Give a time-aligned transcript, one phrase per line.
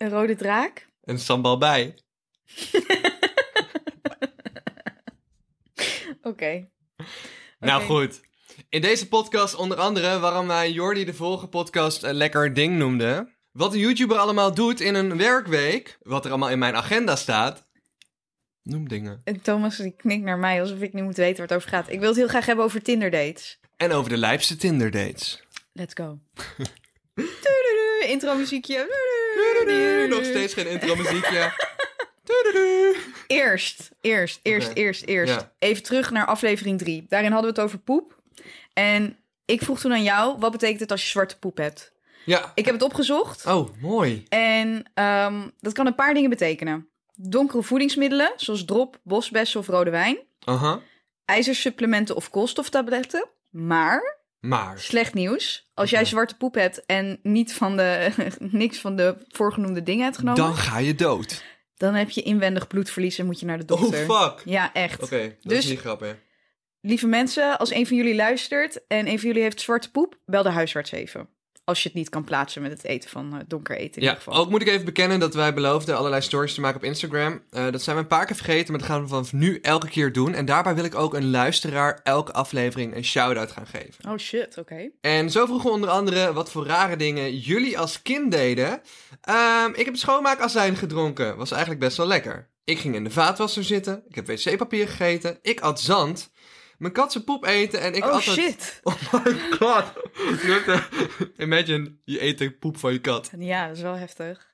[0.00, 0.86] Een rode draak?
[1.04, 1.94] Een sambal bij.
[6.22, 6.68] Oké.
[7.58, 8.20] Nou goed.
[8.68, 13.34] In deze podcast onder andere waarom wij Jordi de vorige podcast een lekker ding noemden.
[13.52, 15.98] Wat een YouTuber allemaal doet in een werkweek.
[16.02, 17.68] Wat er allemaal in mijn agenda staat.
[18.62, 19.20] Noem dingen.
[19.24, 21.88] En Thomas die knikt naar mij alsof ik nu moet weten waar het over gaat.
[21.90, 23.60] Ik wil het heel graag hebben over Tinder dates.
[23.76, 25.44] En over de lijpste Tinder dates.
[25.72, 26.18] Let's go.
[28.10, 28.86] Intro muziekje.
[30.08, 31.52] Nog steeds geen intro muziekje.
[33.26, 35.34] Eerst, eerst, eerst, eerst, eerst.
[35.34, 35.52] Ja.
[35.58, 37.06] Even terug naar aflevering 3.
[37.08, 38.22] Daarin hadden we het over poep.
[38.72, 41.92] En ik vroeg toen aan jou, wat betekent het als je zwarte poep hebt?
[42.24, 42.52] Ja.
[42.54, 43.46] Ik heb het opgezocht.
[43.46, 44.24] Oh, mooi.
[44.28, 46.88] En ehm, dat kan een paar dingen betekenen.
[47.14, 50.18] Donkere voedingsmiddelen, zoals drop, bosbessen of rode wijn.
[50.44, 50.80] Aha.
[51.24, 53.28] ijzersupplementen of koolstoftabletten.
[53.50, 54.78] Maar, Maar.
[54.78, 55.70] slecht nieuws.
[55.74, 60.16] Als jij zwarte poep hebt en niet van de, niks van de voorgenoemde dingen hebt
[60.18, 60.40] genomen...
[60.42, 61.44] Dan ga je dood.
[61.76, 64.04] dan heb je inwendig bloedverlies en moet je naar de Oh, dokter.
[64.04, 64.42] fuck.
[64.44, 65.02] Ja, echt.
[65.02, 66.16] Oké, dat Dus- is niet grappig.
[66.80, 70.18] Lieve mensen, als een van jullie luistert en een van jullie heeft zwarte poep...
[70.24, 71.28] bel de huisarts even.
[71.70, 74.08] Als je het niet kan plaatsen met het eten van eh, donker eten in Ja,
[74.12, 74.40] ieder geval.
[74.40, 77.42] ook moet ik even bekennen dat wij beloofden allerlei stories te maken op Instagram.
[77.50, 79.88] Eh, dat zijn we een paar keer vergeten, maar dat gaan we vanaf nu elke
[79.88, 80.34] keer doen.
[80.34, 84.10] En daarbij wil ik ook een luisteraar elke aflevering een shout-out gaan geven.
[84.10, 84.90] Oh shit, oké.
[85.00, 88.80] En zo vroegen we onder andere wat voor rare dingen jullie als kind deden.
[89.20, 91.36] Ehm, ik heb schoonmaakazijn gedronken.
[91.36, 92.48] Was eigenlijk best wel lekker.
[92.64, 94.02] Ik ging in de vaatwasser zitten.
[94.08, 95.38] Ik heb wc-papier gegeten.
[95.42, 96.30] Ik at zand.
[96.80, 98.80] Mijn kat zijn poep eten en ik oh shit.
[98.84, 99.92] Oh my god.
[101.36, 103.30] Imagine, je eet de poep van je kat.
[103.38, 104.48] Ja, dat is wel heftig.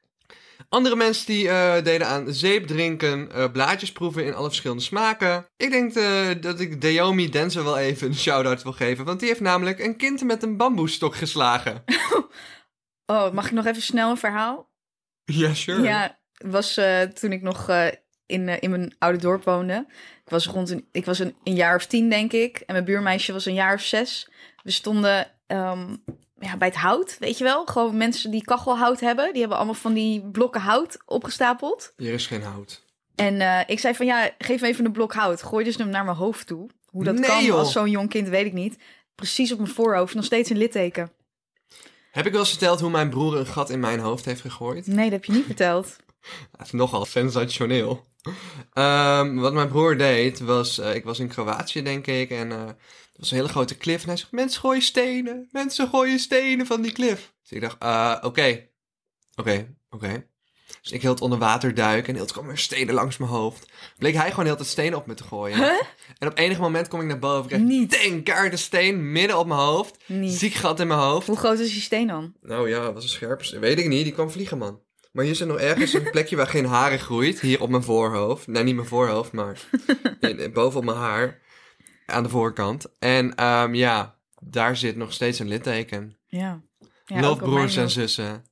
[0.69, 5.47] Andere mensen die eh, deden aan zeep drinken, eh, blaadjes proeven in alle verschillende smaken.
[5.57, 9.29] Ik denk eh, dat ik Daomi Denzel wel even een shout-out wil geven, want die
[9.29, 11.85] heeft namelijk een kind met een bamboestok geslagen.
[13.09, 14.71] Oh, mag ik nog even snel een verhaal?
[15.25, 15.83] ja, sure.
[15.83, 16.81] Ja, was
[17.15, 17.67] toen ik nog
[18.27, 19.87] in, eh, in mijn oude dorp woonde.
[20.25, 22.57] Ik was rond een, ik was een, een jaar of tien, denk ik.
[22.59, 24.29] En mijn buurmeisje was een jaar of zes.
[24.63, 25.97] We stonden ehm,
[26.41, 27.67] ja, bij het hout, weet je wel?
[27.67, 29.31] Gewoon mensen die kachelhout hebben.
[29.31, 31.93] Die hebben allemaal van die blokken hout opgestapeld.
[31.97, 32.85] Hier is geen hout.
[33.15, 35.43] En eh, ik zei van ja, geef me even een blok hout.
[35.43, 36.69] Gooi dus hem naar mijn hoofd toe.
[36.87, 37.59] Hoe dat Nee, kan joh.
[37.59, 38.79] als zo'n jong kind, weet ik niet.
[39.15, 41.11] Precies op mijn voorhoofd, nog steeds een litteken.
[42.11, 44.87] Heb ik wel eens verteld hoe mijn broer een gat in mijn hoofd heeft gegooid?
[44.87, 45.97] Nee, dat heb je niet verteld.
[46.57, 48.05] Dat is nogal sensationeel.
[48.73, 52.69] Ehm, wat mijn broer deed was, eh, ik was in Kroatië denk ik en eh
[53.17, 56.67] er was een hele grote klif en hij zegt, mensen gooien stenen, mensen gooien stenen
[56.67, 57.33] van die klif.
[57.43, 58.69] Dus ik dacht, eh, oké,
[59.35, 60.27] oké, oké.
[60.83, 63.71] Dus ik hield onder water duiken en heel kwam er stenen langs mijn hoofd.
[63.99, 65.57] Bleek hij gewoon heel tijd stenen op me te gooien.
[65.57, 65.81] Huh?
[66.19, 68.05] En op enig moment kom ik naar boven, krijg Niet.
[68.05, 69.97] een kaart steen midden op mijn hoofd.
[70.07, 70.33] Niet.
[70.33, 71.27] Ziek gat in mijn hoofd.
[71.27, 72.35] Hoe groot is die steen dan?
[72.41, 73.43] Nou ja, was een scherp.
[73.43, 74.81] Weet ik niet, die kwam vliegen, man.
[75.16, 77.41] Maar hier zit nog ergens een plekje waar geen haren groeit.
[77.41, 78.47] Hier op mijn voorhoofd.
[78.47, 79.60] Nee, niet mijn voorhoofd, maar
[80.21, 81.38] in- boven op mijn haar.
[82.06, 82.87] Aan de voorkant.
[82.99, 86.16] En ehm, ja, daar zit nog steeds een litteken.
[86.27, 86.60] Ja.
[87.06, 88.44] ja Love broers en zussen.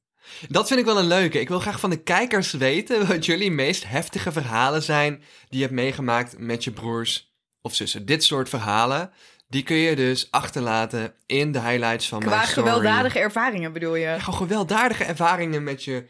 [0.48, 1.40] Dat vind ik wel een leuke.
[1.40, 5.16] Ik wil graag van de kijkers weten wat jullie meest heftige verhalen zijn
[5.48, 8.06] die je hebt meegemaakt met je broers of zussen.
[8.06, 9.10] Dit soort verhalen,
[9.48, 12.66] die kun je dus achterlaten in de highlights van Qua mijn story.
[12.66, 14.00] gewelddadige ervaringen bedoel je?
[14.06, 16.06] Ja, gewoon gewelddadige ervaringen met je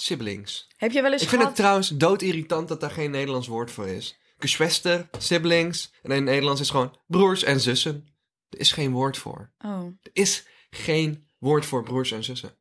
[0.00, 0.68] siblings.
[0.76, 3.88] Heb je wel eens Ik vind het trouwens doodirritant dat daar geen Nederlands woord voor
[3.88, 4.18] is.
[4.38, 5.92] Geschwester, siblings.
[6.02, 8.08] En in het Nederlands is gewoon broers en zussen.
[8.48, 9.50] Er is geen woord voor.
[9.64, 12.56] Oh, Er is geen woord voor broers en zussen.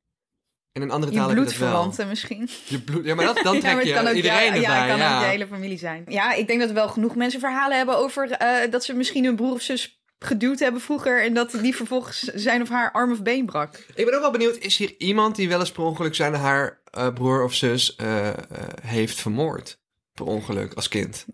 [0.72, 1.70] En in andere talen heb je dat wel.
[1.70, 2.50] bloedverwanten misschien.
[2.68, 4.62] Je bloed, ja, maar dat, dan trek je het kan ook, iedereen ja, erbij.
[4.62, 5.16] Ja, kan ja.
[5.16, 6.06] ook je hele familie zijn.
[6.08, 9.36] Ja, ik denk dat wel genoeg mensen verhalen hebben over eh, dat ze misschien hun
[9.36, 11.24] broer of zus geduwd hebben vroeger...
[11.24, 13.86] en dat die vervolgens zijn of haar arm of been brak.
[13.96, 16.82] Ik ben ook wel benieuwd, is hier iemand die wel eens per ongeluk zijn haar
[16.96, 18.38] eh, broer of zus eh, eh,
[18.82, 19.84] heeft vermoord?
[20.14, 21.26] Per ongeluk, als kind.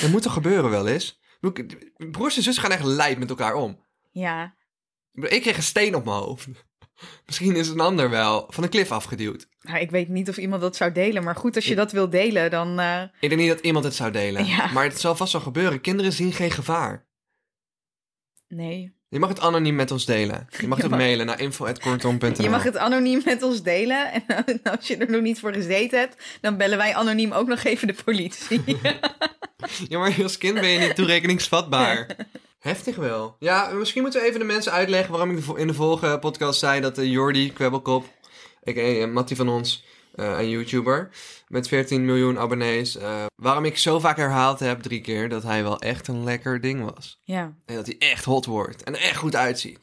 [0.00, 1.20] Dat moet toch gebeuren wel eens?
[2.10, 3.84] Broers en zus gaan echt lijp met elkaar om.
[4.10, 4.56] Ja,
[5.12, 6.46] Ik kreeg een steen op mijn hoofd.
[7.26, 9.48] Misschien is een ander wel van een klif afgeduwd.
[9.60, 11.24] nou, ik weet niet of iemand dat zou delen.
[11.24, 12.80] Maar goed, als je dat wil delen, dan...
[13.20, 14.46] Ik denk niet dat iemand het zou delen.
[14.46, 14.72] Ja.
[14.72, 15.80] Maar het zal vast wel gebeuren.
[15.80, 17.06] Kinderen zien geen gevaar.
[18.48, 18.94] nee.
[19.08, 20.48] Je mag het anoniem met ons delen.
[20.58, 22.42] Je mag het mailen naar info.kortom.nl.
[22.42, 24.12] Je mag het anoniem met ons delen.
[24.12, 27.64] En als je er nog niet voor gezeten hebt, dan bellen wij anoniem ook nog
[27.64, 28.60] even de politie.
[29.88, 32.06] Ja, maar als kind ben je niet toerekeningsvatbaar.
[32.58, 33.36] Heftig wel.
[33.38, 36.80] Ja, misschien moeten we even de mensen uitleggen waarom ik in de vorige podcast zei
[36.80, 38.04] dat de Jordi Kwebbelkop,
[38.68, 39.06] a.k.a.
[39.06, 39.84] Mattie van ons,
[40.16, 41.10] eh, een YouTuber
[41.48, 45.62] met 14 miljoen abonnees, eh, waarom ik zo vaak herhaald heb, drie keer, dat hij
[45.62, 47.20] wel echt een lekker ding was.
[47.24, 47.54] Ja.
[47.66, 49.78] En dat hij echt hot wordt en er echt goed uitziet.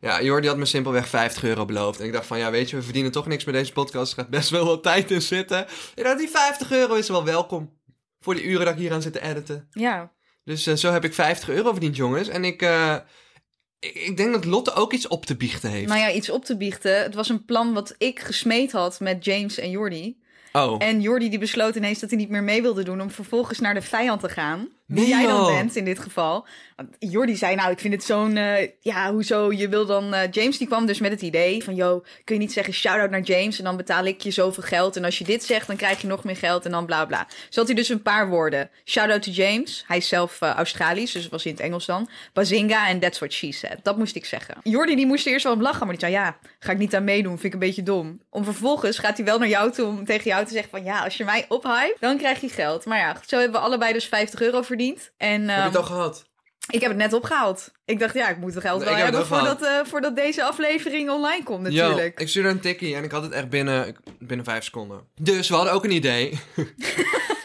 [0.00, 2.00] Ja, Jordi had me simpelweg 50 euro beloofd.
[2.00, 4.12] En ik dacht van, ja, weet je, we verdienen toch niks met deze podcast.
[4.12, 5.66] Er gaat best wel wat tijd in zitten.
[5.94, 7.78] Ik dacht, die 50 euro is wel welkom.
[8.20, 9.68] Voor die uren dat ik hier aan zit te editen.
[9.70, 10.12] Ja.
[10.44, 12.28] Dus eh, zo heb ik 50 euro verdiend, jongens.
[12.28, 12.62] En ik,
[13.78, 15.88] ik, ik denk dat Lotte ook iets op te biechten heeft.
[15.88, 17.02] Nou ja, iets op te biechten.
[17.02, 20.16] Het was een plan wat ik gesmeed had met James en Jordi.
[20.52, 23.58] Oh, En Jordi die besloot ineens dat hij niet meer mee wilde doen om vervolgens
[23.58, 24.68] naar de vijand te gaan.
[24.86, 26.46] Nee, jij dan bent in dit geval.
[26.76, 28.36] Want Jordi zei nou, ik vind het zo'n...
[28.36, 30.14] eh, ja, hoezo, je wil dan...
[30.14, 31.74] eh, James die kwam dus met het idee van...
[31.74, 34.96] Yo, kun je niet zeggen shout-out naar James en dan betaal ik je zoveel geld.
[34.96, 37.26] En als je dit zegt, dan krijg je nog meer geld en dan bla bla.
[37.48, 38.70] Zo had hij dus een paar woorden.
[38.84, 39.84] Shout-out to James.
[39.86, 42.08] Hij is zelf eh, Australisch, dus het was in het Engels dan.
[42.32, 43.78] Bazinga en that's what she said.
[43.82, 44.54] Dat moest ik zeggen.
[44.62, 46.12] Jordi die moest er eerst wel om lachen, maar die zei...
[46.12, 48.20] Ja, ga ik niet aan meedoen, vind ik een beetje dom.
[48.30, 50.84] Om vervolgens gaat hij wel naar jou toe om tegen jou te zeggen van...
[50.84, 52.84] Ja, als je mij ophype, dan krijg je geld.
[52.84, 54.74] Maar ja, zo hebben we allebei dus 50 euro verdiend.
[55.16, 56.26] En heb je ehm, het al gehad?
[56.70, 57.72] ik heb het net opgehaald.
[57.84, 61.10] Ik dacht, ja, ik moet het geld wel ik hebben voordat, eh, voordat deze aflevering
[61.10, 62.18] online komt natuurlijk.
[62.18, 65.08] Yo, ik stuurde een tikkie en ik had het echt binnen, binnen vijf seconden.
[65.20, 66.38] Dus we hadden ook een idee.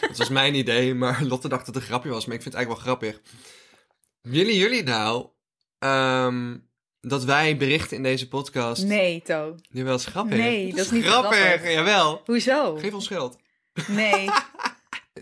[0.00, 2.26] Het was mijn idee, maar Lotte dacht dat het een grapje was.
[2.26, 3.20] Maar ik vind het eigenlijk wel grappig.
[4.20, 5.26] Willen jullie nou
[5.78, 6.56] ehm,
[7.00, 8.84] dat wij berichten in deze podcast...
[8.84, 9.54] Nee, To.
[9.68, 10.38] Jawel, is grappig.
[10.38, 11.38] Nee, dat is niet grappig.
[11.38, 11.72] grappig.
[11.72, 12.22] Jawel.
[12.24, 12.76] Hoezo?
[12.76, 13.38] Geef ons geld.
[13.86, 14.28] Nee.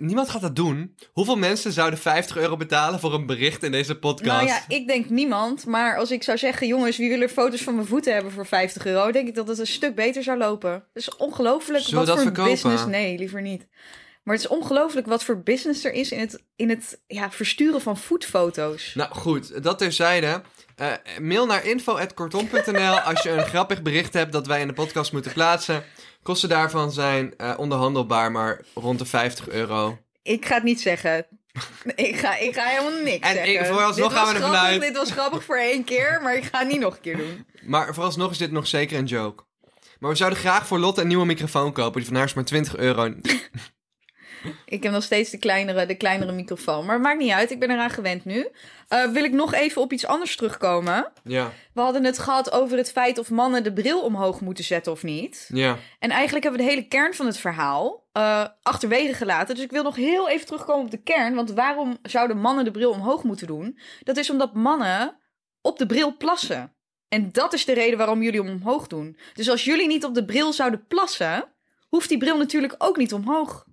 [0.01, 0.97] Niemand gaat dat doen.
[1.13, 4.31] Hoeveel mensen zouden 50 euro betalen voor een bericht in deze podcast?
[4.31, 5.67] nou ja, ik denk niemand.
[5.67, 8.47] Maar als ik zou zeggen, jongens, wie wil er foto's van mijn voeten hebben voor
[8.47, 9.13] 50 euro?
[9.13, 10.73] Denk ik dat het een stuk beter zou lopen.
[10.73, 12.53] Het is ongelooflijk wat dat voor verkopen?
[12.53, 12.87] business...
[12.87, 13.67] Nee, liever niet.
[14.23, 17.81] Maar het is ongelooflijk wat voor business er is in het, in het ja, versturen
[17.81, 18.93] van voetfoto's.
[18.95, 20.43] Nou goed, dat terzijde.
[20.77, 25.13] Eh mail naar info.kortom.nl als je een grappig bericht hebt dat wij in de podcast
[25.13, 25.85] moeten plaatsen.
[26.23, 29.99] Kosten daarvan zijn eh, onderhandelbaar, maar rond de 50 euro.
[30.23, 31.27] Ik ga het niet zeggen.
[31.95, 33.61] Ik ga, ik ga helemaal niks En zeggen.
[33.61, 36.45] ik- vooralsnog gaan we ervan grappig, uit- Dit was grappig voor één keer, maar ik
[36.45, 37.47] ga het niet nog een keer doen.
[37.63, 39.43] Maar vooralsnog is dit nog zeker een joke.
[39.99, 41.97] Maar we zouden graag voor Lotte een nieuwe microfoon kopen.
[42.01, 43.13] Die van haar is maar 20 euro.
[44.65, 46.85] Ik heb nog steeds de kleinere, de kleinere microfoon.
[46.85, 48.49] Maar het maakt niet uit, ik ben eraan gewend nu.
[48.89, 51.13] Eh, wil ik nog even op iets anders terugkomen?
[51.25, 54.93] Ja, We hadden het gehad over het feit of mannen de bril omhoog moeten zetten
[54.93, 55.49] of niet.
[55.53, 55.77] ja.
[55.99, 59.55] En eigenlijk hebben we de hele kern van het verhaal eh, achterwege gelaten.
[59.55, 61.35] Dus ik wil nog heel even terugkomen op de kern.
[61.35, 63.79] Want waarom zouden mannen de bril omhoog moeten doen?
[64.03, 65.17] Dat is omdat mannen
[65.61, 66.73] op de bril plassen.
[67.09, 69.17] En dat is de reden waarom jullie hem omhoog doen.
[69.35, 71.45] Dus als jullie niet op de bril zouden plassen,
[71.89, 73.65] hoeft die bril natuurlijk ook niet omhoog.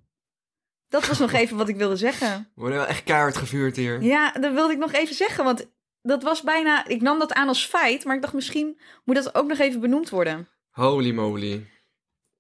[0.89, 2.51] Dat was nog even wat ik wilde zeggen.
[2.56, 4.01] We worden wel echt keihard gevuurd hier.
[4.01, 5.44] Ja, dat wilde ik nog even zeggen.
[5.44, 5.66] Want
[6.01, 6.88] dat was bijna.
[6.88, 8.06] Ik nam dat aan als feit.
[8.06, 10.48] Maar ik dacht misschien moet dat ook nog even benoemd worden.
[10.69, 11.66] Holy moly.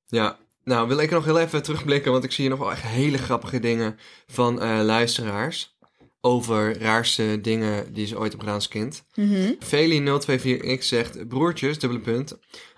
[0.05, 2.81] Ja, nou wil ik nog heel even terugblikken, want ik zie hier nog wel echt
[2.81, 5.75] hele grappige dingen van eh, luisteraars.
[6.21, 9.03] Over raarste dingen die ze ooit hebben gedaan als kind.
[9.15, 9.53] Mhm.
[9.53, 12.37] Feli024x zegt, broertjes, dubbele punt,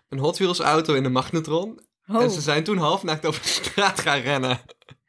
[0.10, 1.80] een Hot Wheels auto in de magnetron.
[2.07, 2.21] Oh.
[2.21, 4.59] En ze zijn toen halfnaakt over de straat gaan rennen.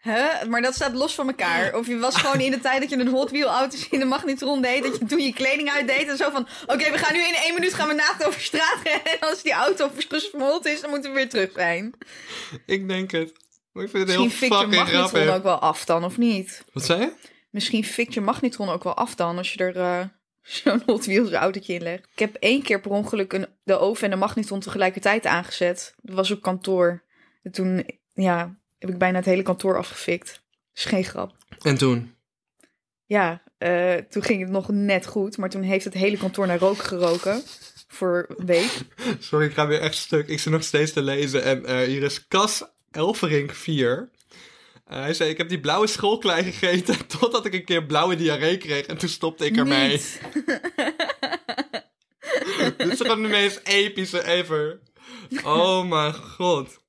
[0.03, 0.43] Huh?
[0.49, 1.75] Maar dat staat los van elkaar.
[1.75, 4.05] Of je was gewoon in de tijd dat je een Hot Wheel auto's in de
[4.05, 7.21] magnetron deed, dat je toen je kleding uitdeed en zo van, oké, we gaan nu
[7.21, 9.21] in één minuut gaan we naakt over straat rennen.
[9.21, 11.95] En als die auto gesmolten is, dan moeten we weer terug zijn.
[12.67, 13.33] Ik denk het.
[13.73, 16.65] Maar ik vind het Misschien heel fikt je magnetron ook wel af dan, of niet?
[16.73, 17.13] Wat zei je?
[17.51, 20.05] Misschien fikt je magnetron ook wel af dan, als je er eh,
[20.63, 22.09] zo'n Hot Wheels autootje in legt.
[22.13, 25.95] Ik heb één keer per ongeluk een, de oven en de magnetron tegelijkertijd aangezet.
[25.97, 27.05] Dat was op kantoor.
[27.43, 30.27] En toen, ja, heb ik bijna het hele kantoor afgefikt.
[30.27, 30.41] Dat
[30.75, 31.37] is geen grap.
[31.63, 32.15] En toen?
[33.07, 36.59] Ja, eh, toen ging het nog net goed, maar toen heeft het hele kantoor naar
[36.59, 37.43] rook geroken.
[37.89, 38.71] Voor een week.
[39.19, 40.29] Sorry, ik ga weer echt stuk.
[40.29, 41.43] Ik zit nog steeds te lezen.
[41.43, 44.11] En eh, hier is Cas Elverink 4.
[44.85, 48.59] Eh, hij zei, ik heb die blauwe schoolklei gegeten totdat ik een keer blauwe diarree
[48.59, 48.87] kreeg.
[48.87, 49.91] En toen stopte ik ermee.
[52.77, 54.81] Dit is gewoon de meest epische ever.
[55.45, 56.81] Oh mijn god.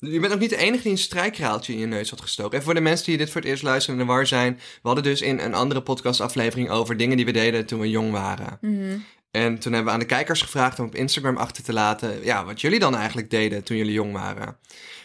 [0.00, 2.58] Je bent ook niet de enige die een strijkraaltje in je neus had gestoken.
[2.58, 4.54] En voor de mensen die dit voor het eerst luisteren en in de war zijn.
[4.54, 8.12] We hadden dus in een andere podcastaflevering over dingen die we deden toen we jong
[8.12, 8.58] waren.
[8.60, 8.98] Mhm.
[9.30, 12.24] En toen hebben we aan de kijkers gevraagd om op Instagram achter te laten...
[12.24, 14.58] ja, wat jullie dan eigenlijk deden toen jullie jong waren.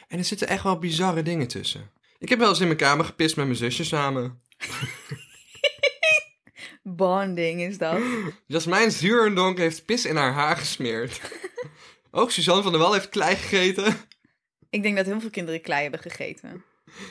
[0.07, 1.89] En er zitten echt wel bizarre dingen tussen.
[2.19, 4.41] Ik heb wel eens in mijn kamer gepist met mijn zusje samen.
[6.83, 7.99] Bonding is dat.
[8.47, 11.21] Jasmijn Zuurendonk heeft pis in haar haar gesmeerd.
[12.11, 13.97] Ook Suzanne van der Wal heeft klei gegeten.
[14.73, 16.63] Ik denk dat heel veel kinderen klei hebben gegeten.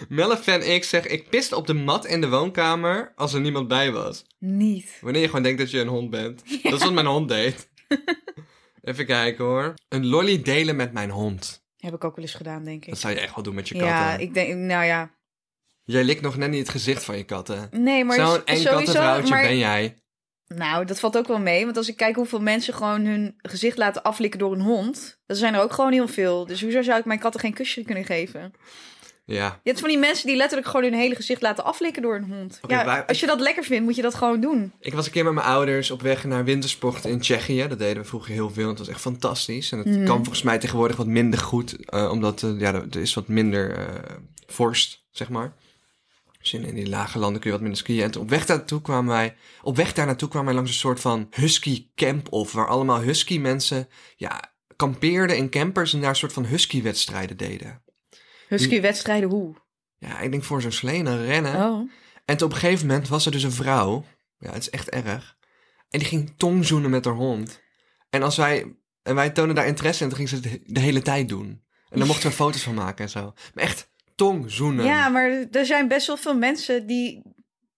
[0.08, 3.68] Melle fan X zegt, ik piste op de mat in de woonkamer als er niemand
[3.68, 4.24] bij was.
[4.38, 4.98] Niet.
[5.00, 6.42] Wanneer je gewoon denkt dat je een hond bent.
[6.62, 7.68] Dat is wat mijn hond deed.
[8.82, 9.74] Even kijken hoor.
[9.88, 11.64] Een lolly delen met mijn hond.
[11.76, 12.88] Heb ik ook wel eens gedaan, denk ik.
[12.88, 13.96] Dat zou je echt wel doen met je katten.
[13.96, 15.10] Ja, ik denk, nou ja.
[15.82, 17.68] Jij likt nog net niet het gezicht van je katten.
[17.70, 20.01] Nee, maar Zo'n eng kattenvrouwtje maar- ben jij.
[20.56, 21.64] Nou, dat valt ook wel mee.
[21.64, 25.18] Want als ik kijk hoeveel mensen gewoon hun gezicht laten aflikken door een hond.
[25.26, 26.46] Dan zijn er ook gewoon heel veel.
[26.46, 28.52] Dus hoezo zou ik mijn katten geen kusje kunnen geven?
[29.24, 29.44] Ja.
[29.62, 32.32] Je hebt van die mensen die letterlijk gewoon hun hele gezicht laten aflikken door een
[32.32, 32.60] hond.
[32.66, 34.72] Ja, waar- als je dat lekker vindt, moet je dat gewoon doen.
[34.80, 37.66] Ik was een keer met mijn ouders op weg naar wintersport in Tsjechië.
[37.68, 38.62] Dat deden we vroeger heel veel.
[38.62, 39.72] en Het was echt fantastisch.
[39.72, 40.04] En het Mhm.
[40.04, 41.76] kan volgens mij tegenwoordig wat minder goed.
[41.86, 43.84] eh, omdat eh, ja, er is wat minder eh,
[44.46, 45.52] vorst, zeg maar.
[46.42, 48.02] Dus in, in die lage landen kun je wat minder skiën.
[48.02, 49.36] En op weg daar naartoe kwamen wij...
[49.62, 53.00] Op weg daar naartoe kwamen wij langs een soort van husky camp of waar allemaal
[53.00, 53.88] husky mensen...
[54.16, 57.82] Ja, kampeerden in campers en daar een soort van husky wedstrijden deden.
[58.48, 59.54] Husky wedstrijden hoe?
[59.98, 61.54] Ja, ik denk voor zo'n slenen rennen.
[61.54, 61.90] Oh.
[62.24, 64.04] En op een gegeven moment was er dus een vrouw.
[64.38, 65.36] Ja, het is echt erg.
[65.90, 67.60] En die ging tongzoenen met haar hond.
[68.10, 68.76] En als wij...
[69.02, 71.62] En wij tonen daar interesse in, toen ging ze het de hele tijd doen.
[71.88, 73.32] En daar mochten we foto's van maken en zo.
[73.54, 74.84] Maar echt tongzoenen.
[74.84, 77.22] Ja, maar er zijn best wel veel mensen die,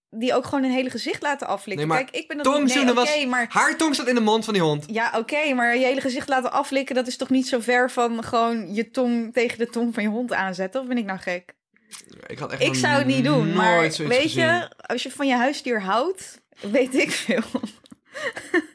[0.09, 1.87] die ook gewoon hun hele gezicht laten aflikken.
[1.87, 2.75] Nee, Kijk, ik ben dat niet...
[2.75, 3.25] Nee, was...
[3.25, 3.45] maar...
[3.49, 4.85] Haar tong zat in de mond van die hond.
[4.87, 6.95] Ja, oké, maar je hele gezicht laten aflikken...
[6.95, 10.09] dat is toch niet zo ver van gewoon je tong tegen de tong van je
[10.09, 10.81] hond aanzetten?
[10.81, 11.53] Of ben ik nou gek?
[12.27, 14.43] Ik, had echt Ik zou het niet doen, maar weet gezien.
[14.43, 14.69] je...
[14.77, 17.43] als je van je huisdier houdt, weet ik veel.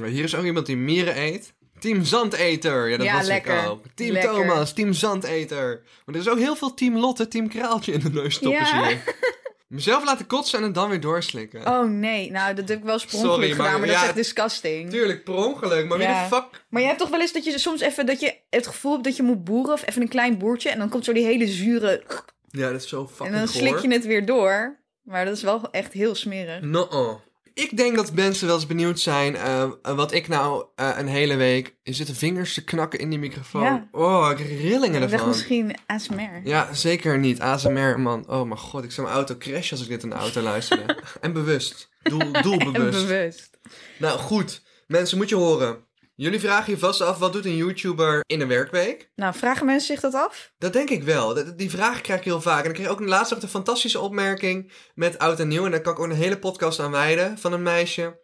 [0.00, 1.54] Maar hier is ook iemand die mieren eet.
[1.82, 2.88] Team Zandeter.
[2.88, 3.62] Ja, dat Ja, was lekker.
[3.62, 3.84] ik ook.
[3.94, 4.32] Team Lekker.
[4.32, 5.82] Thomas, Team Zandeter.
[6.04, 8.84] Maar er is ook heel veel Team Lotte, Team Kraaltje in de neus stoppen Ja.
[8.88, 8.98] zie je.
[9.68, 11.66] Mezelf laten kotsen en het dan weer doorslikken.
[11.66, 12.98] Oh nee, nou dat heb ik wel
[13.38, 14.90] maar gedaan, maar dat ja, is echt disgusting.
[14.90, 15.88] Tuurlijk, per ongeluk.
[15.88, 16.22] Maar wie Ja.
[16.28, 16.44] de fuck...
[16.68, 19.04] Maar je hebt toch wel eens dat je soms even dat je het gevoel hebt
[19.04, 21.46] dat je moet boeren of even een klein boertje en dan komt zo die hele
[21.46, 22.02] zure
[22.50, 24.78] Ja, dat is zo fucking en dan slik je het weer door.
[25.02, 26.60] Maar dat is wel echt heel smerig.
[26.60, 27.20] No.
[27.54, 31.36] Ik denk dat mensen wel eens benieuwd zijn eh, wat ik nou eh, een hele
[31.36, 31.76] week...
[31.82, 33.62] Je zit de vingers te knakken in die microfoon.
[33.62, 33.88] Ja.
[33.92, 35.28] Oh, ik krijg rillingen Weg ervan.
[35.28, 36.40] misschien ASMR.
[36.44, 37.40] Ja, zeker niet.
[37.40, 38.28] ASMR, man.
[38.28, 40.98] Oh mijn god, ik zou mijn auto crashen als ik dit in de auto luisterde.
[41.20, 41.88] en bewust.
[42.02, 43.06] Doel, En doelbewust.
[43.06, 43.50] bewust.
[43.98, 45.84] Nou goed, mensen, moet je horen.
[46.22, 49.10] Jullie vragen je vast af, wat doet een YouTuber in een werkweek?
[49.14, 50.52] Nou, vragen mensen zich dat af?
[50.58, 51.56] Dat denk ik wel.
[51.56, 52.64] Die vraag krijg ik heel vaak.
[52.64, 55.64] En ik kreeg ook laatst nog een fantastische opmerking met Oud en Nieuw.
[55.64, 58.20] En daar kan ik ook een hele podcast aan wijden van een meisje.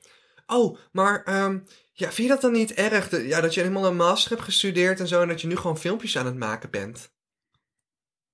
[0.47, 1.59] Oh, maar ehm,
[1.93, 3.09] ja, vind je dat dan niet erg?
[3.09, 5.23] Dat, ja, dat je helemaal een master hebt gestudeerd en zo.
[5.23, 7.13] En dat je nu gewoon filmpjes aan het maken bent.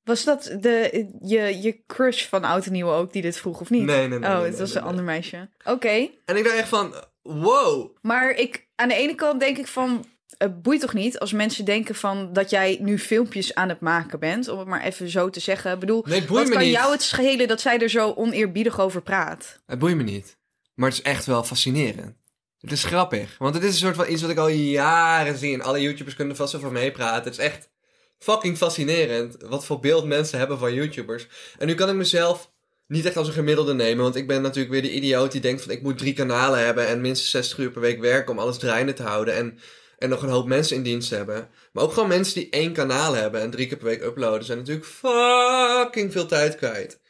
[0.02, 3.70] Was dat de, je, je crush van Oud en Nieuw ook die dit vroeg of
[3.70, 3.84] niet?
[3.84, 4.30] Nee, nee, nee.
[4.30, 5.50] oh, nee, het nee, was nee, een ander meisje.
[5.64, 6.08] Oké.
[6.24, 7.96] En ik dacht echt van, wow.
[8.00, 10.04] Maar ik, aan de ene kant denk ik van,
[10.38, 14.18] het boeit toch niet als mensen denken van dat jij nu filmpjes aan het maken
[14.20, 15.72] bent, om het maar even zo te zeggen.
[15.72, 16.72] Ik bedoel, Nee, wat kan niet.
[16.72, 19.60] jou het schelen dat zij er zo oneerbiedig over praat?
[19.66, 20.36] Het boeit me niet.
[20.74, 22.16] Maar het is echt wel fascinerend.
[22.58, 23.34] Het is grappig.
[23.38, 25.54] Want het is een soort van iets wat ik al jaren zie.
[25.54, 27.22] En alle YouTubers kunnen vast over meepraten.
[27.24, 27.70] Het is echt
[28.18, 29.36] fucking fascinerend.
[29.42, 31.26] Wat voor beeld mensen hebben van YouTubers.
[31.58, 32.52] En nu kan ik mezelf
[32.86, 34.02] niet echt als een gemiddelde nemen.
[34.02, 36.86] Want ik ben natuurlijk weer de idioot die denkt van ik moet drie kanalen hebben.
[36.86, 39.34] En minstens 60 uur per week werken om alles draaiende te houden.
[39.34, 39.58] En,
[39.98, 41.48] en nog een hoop mensen in dienst hebben.
[41.72, 44.44] Maar ook gewoon mensen die één kanaal hebben en drie keer per week uploaden.
[44.44, 47.00] Zijn natuurlijk fucking veel tijd kwijt.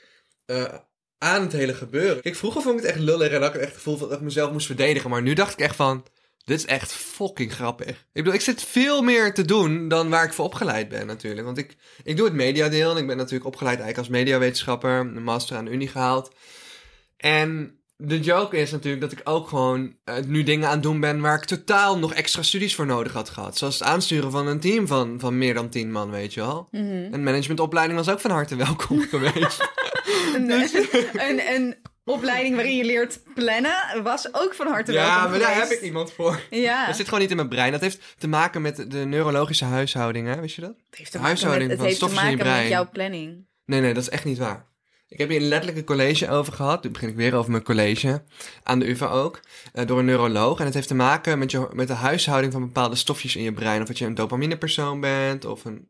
[0.46, 0.74] Eh,
[1.18, 2.22] aan het hele gebeuren.
[2.22, 4.20] Kijk, vroeger vond ik het echt lullig en had ik echt het gevoel dat ik
[4.20, 5.10] mezelf moest verdedigen.
[5.10, 6.06] Maar nu dacht ik echt van,
[6.44, 7.88] dit is echt fucking grappig.
[7.88, 11.44] Ik bedoel, ik zit veel meer te doen dan waar ik voor opgeleid ben natuurlijk.
[11.46, 15.00] Want ik, ik doe het mediadeel en ik ben natuurlijk opgeleid eigenlijk als mediawetenschapper.
[15.00, 16.34] Een master aan de Unie gehaald.
[17.16, 21.00] En de joke is natuurlijk dat ik ook gewoon eh, nu dingen aan het doen
[21.00, 23.56] ben waar ik totaal nog extra studies voor nodig had gehad.
[23.56, 26.68] Zoals het aansturen van een team van, van meer dan tien man, weet je wel.
[26.70, 29.70] Een managementopleiding was ook van harte welkom geweest.
[30.34, 30.50] Een,
[31.12, 35.54] een, een opleiding waarin je leert plannen was ook van harte welkom ja, maar daar
[35.54, 36.40] heb ik iemand voor.
[36.50, 37.72] Ja, Dat zit gewoon niet in mijn brein.
[37.72, 40.40] Dat heeft te maken met de neurologische huishouding, hè?
[40.40, 40.74] Wist je dat?
[40.90, 42.70] het heeft te maken, met, huishouding het van heeft te stofjes in je maken met
[42.70, 43.46] jouw planning.
[43.64, 44.72] Nee, nee, dat is echt niet waar.
[45.08, 46.84] Ik heb hier een letterlijke college over gehad.
[46.84, 48.22] Nu begin ik weer over mijn college.
[48.62, 49.40] Aan de UvA ook.
[49.72, 50.58] eh, door een neuroloog.
[50.58, 53.52] En het heeft te maken met, je, met de huishouding van bepaalde stofjes in je
[53.52, 53.80] brein.
[53.80, 55.44] Of dat je een dopaminepersoon bent.
[55.44, 55.88] Of een...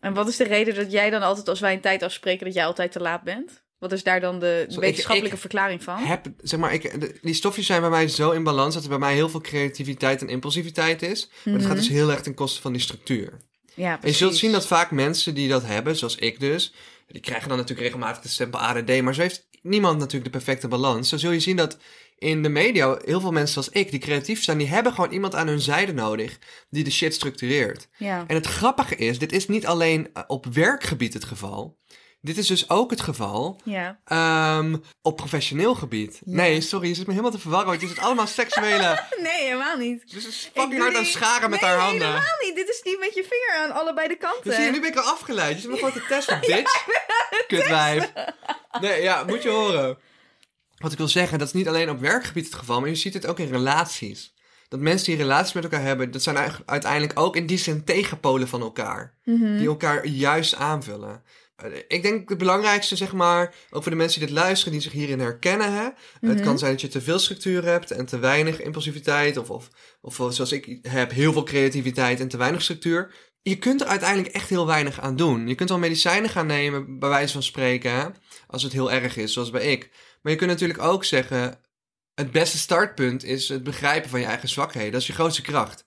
[0.00, 2.54] En wat is de reden dat jij dan altijd, als wij een tijd afspreken, dat
[2.54, 3.63] jij altijd te laat bent?
[3.84, 5.96] Wat is daar dan de wetenschappelijke ik verklaring van?
[5.98, 8.74] Heb, zeg maar, ik, de- die stofjes zijn bij mij zo in balans.
[8.74, 11.30] Dat er bij mij heel veel creativiteit en impulsiviteit is.
[11.44, 13.32] Maar dat gaat dus heel erg ten koste van die structuur.
[13.74, 16.74] Ja, En je zult zien dat vaak mensen die dat hebben, zoals ik dus,
[17.08, 20.68] Die krijgen dan natuurlijk regelmatig de stempel ADD, maar zo heeft niemand natuurlijk de perfecte
[20.68, 21.08] balans.
[21.08, 21.78] Zo zul je zien dat
[22.18, 25.34] in de media heel veel mensen zoals ik, die creatief zijn, die hebben gewoon iemand
[25.34, 26.38] aan hun zijde nodig
[26.70, 27.88] die de shit structureert.
[27.98, 28.24] Ja.
[28.26, 31.76] En het grappige is, dit is niet alleen eh, op werkgebied het geval.
[32.24, 33.98] Dit is dus ook het geval Ja.
[34.04, 36.20] ehm, op professioneel gebied.
[36.24, 39.04] Nee, sorry, je zit me helemaal te verwarren, want je zit allemaal seksuele...
[39.22, 40.10] Nee, helemaal niet.
[40.10, 42.06] Dus is fucking hard aan scharen met nee, haar handen.
[42.06, 42.54] helemaal niet.
[42.54, 44.42] Dit is niet met je vinger aan allebei de kanten.
[44.44, 45.54] Dus zie je, nu ben ik al afgeleid.
[45.54, 46.86] Je zit me gewoon te testen, bitch.
[47.46, 48.12] Kutwijf.
[48.80, 49.98] Nee, ja, moet je horen.
[50.76, 53.14] Wat ik wil zeggen, dat is niet alleen op werkgebied het geval, maar je ziet
[53.14, 54.34] het ook in relaties.
[54.68, 58.48] Dat mensen die relaties met elkaar hebben, dat zijn uiteindelijk ook in die zin tegenpolen
[58.48, 59.14] van elkaar.
[59.24, 59.56] Mhm.
[59.56, 61.22] Die elkaar juist aanvullen.
[61.88, 64.92] Ik denk het belangrijkste, zeg maar, ook voor de mensen die dit luisteren, die zich
[64.92, 65.72] hierin herkennen.
[65.72, 65.88] Hè?
[66.28, 69.36] Het kan zijn dat je te veel structuur hebt en te weinig impulsiviteit.
[69.36, 69.68] Of, of,
[70.00, 73.14] of zoals ik heb, heel veel creativiteit en te weinig structuur.
[73.42, 75.48] Je kunt er uiteindelijk echt heel weinig aan doen.
[75.48, 78.06] Je kunt wel medicijnen gaan nemen, bij wijze van spreken, hè?
[78.46, 79.90] als het heel erg is, zoals bij ik.
[80.22, 81.60] Maar je kunt natuurlijk ook zeggen,
[82.14, 84.92] het beste startpunt is het begrijpen van je eigen zwakheden.
[84.92, 85.84] Dat is je grootste kracht.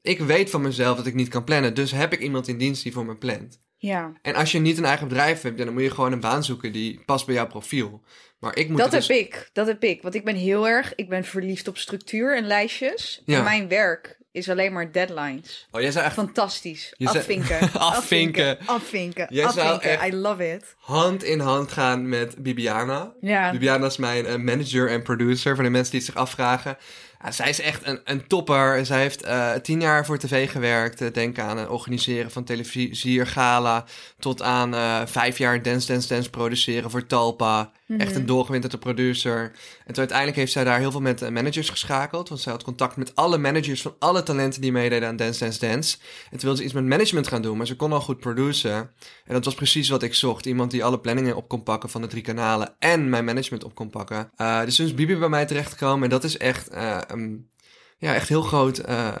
[0.00, 2.82] Ik weet van mezelf dat ik niet kan plannen, dus heb ik iemand in dienst
[2.82, 3.58] die voor me plant.
[3.78, 4.12] Ja.
[4.22, 6.72] En als je niet een eigen bedrijf hebt, dan moet je gewoon een baan zoeken
[6.72, 8.02] die past bij jouw profiel.
[8.38, 9.50] Maar ik moet Dat het heb dus- ik.
[9.52, 10.02] Dat heb ik.
[10.02, 10.94] Want ik ben heel erg...
[10.94, 13.22] Ik ben verliefd op structuur en lijstjes.
[13.24, 13.38] Ja.
[13.38, 15.68] En mijn werk is alleen maar deadlines.
[15.70, 16.94] Oh, jij zou echt Fantastisch.
[16.98, 17.72] Zei- Afvinken.
[17.72, 18.58] Afvinken.
[18.66, 19.26] Afvinken.
[19.30, 20.08] Jij zou Afvinken.
[20.08, 20.74] I love it.
[20.78, 23.12] hand in hand gaan met Bibiana.
[23.20, 23.50] Ja.
[23.50, 26.76] Bibiana is mijn eh, manager en producer, voor de mensen die het zich afvragen.
[27.22, 28.86] Ja, zij is echt een, een topper.
[28.86, 31.00] Zij heeft eh, tien jaar voor tv gewerkt.
[31.00, 33.84] Eh, denk aan het organiseren van televisiergala.
[34.18, 34.74] Tot aan
[35.08, 37.70] vijf jaar Dance Dance Dance produceren voor Talpa.
[37.98, 39.40] Echt een doorgewinterde producer.
[39.42, 42.28] En toen uiteindelijk heeft zij daar heel veel met managers geschakeld.
[42.28, 45.58] Want zij had contact met alle managers van alle talenten die meededen aan Dance Dance
[45.58, 45.96] Dance.
[46.24, 48.90] En toen wilde ze iets met management gaan doen, maar ze kon al goed produceren.
[49.24, 50.46] En dat was precies wat ik zocht.
[50.46, 53.74] Iemand die alle planningen op kon pakken van de drie kanalen en mijn management op
[53.74, 54.30] kon pakken.
[54.36, 56.68] Eh, dus toen is Bibi bij mij terechtgekomen en dat is echt,
[57.08, 57.50] een-
[57.98, 59.14] ja, echt heel groot, eh,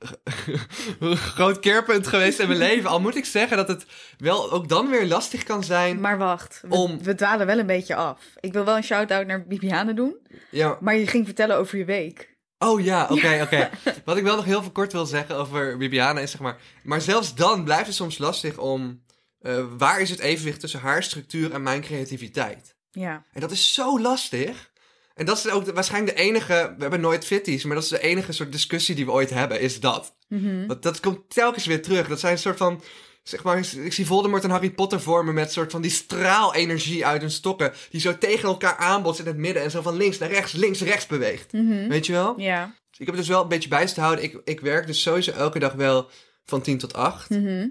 [1.34, 2.90] groot keerpunt geweest in mijn leven.
[2.90, 3.86] Al moet ik zeggen dat het
[4.18, 6.00] wel ook dan weer lastig kan zijn.
[6.00, 6.60] Maar wacht.
[6.68, 8.18] We, Om- we dwalen wel een beetje af.
[8.40, 10.16] Ik wil wel een shout-out naar Bibiane doen.
[10.50, 12.31] Ja, Maar je ging vertellen over je week.
[12.62, 13.70] Oh ja, oké, oké.
[14.04, 16.56] Wat ik wel nog heel veel kort wil zeggen over Bibiana is zeg maar...
[16.82, 19.02] Maar zelfs dan blijft het soms lastig om...
[19.40, 22.76] eh, waar is het evenwicht tussen haar structuur en mijn creativiteit?
[22.90, 23.24] Ja.
[23.32, 24.70] En dat is zo lastig.
[25.14, 26.74] En dat is ook de- waarschijnlijk de enige...
[26.76, 29.60] We hebben nooit fitties, maar dat is de enige soort discussie die we ooit hebben,
[29.60, 30.16] is dat.
[30.28, 30.66] Mhm.
[30.66, 32.08] Want dat komt telkens weer terug.
[32.08, 32.82] Dat zijn een soort van...
[33.22, 37.20] Zeg maar, ik zie Voldemort en Harry Potter vormen met soort van die straalenergie uit
[37.20, 37.72] hun stokken.
[37.90, 40.80] Die zo tegen elkaar aanbotst in het midden en zo van links naar rechts, links,
[40.80, 41.52] rechts beweegt.
[41.52, 41.88] Mhm.
[41.88, 42.40] Weet je wel?
[42.40, 42.74] Ja.
[42.90, 44.24] Dus ik heb dus wel een beetje bij te houden.
[44.24, 46.10] Ik, ik werk dus sowieso elke dag wel
[46.44, 47.30] van 10 tot 8.
[47.30, 47.68] Mhm.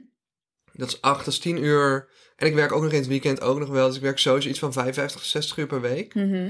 [0.74, 2.10] Dat is 8, dat is 10 uur.
[2.36, 3.88] En ik werk ook nog in het weekend ook nog wel.
[3.88, 6.14] Dus ik werk sowieso iets van 55, 60 uur per week.
[6.14, 6.50] Mhm.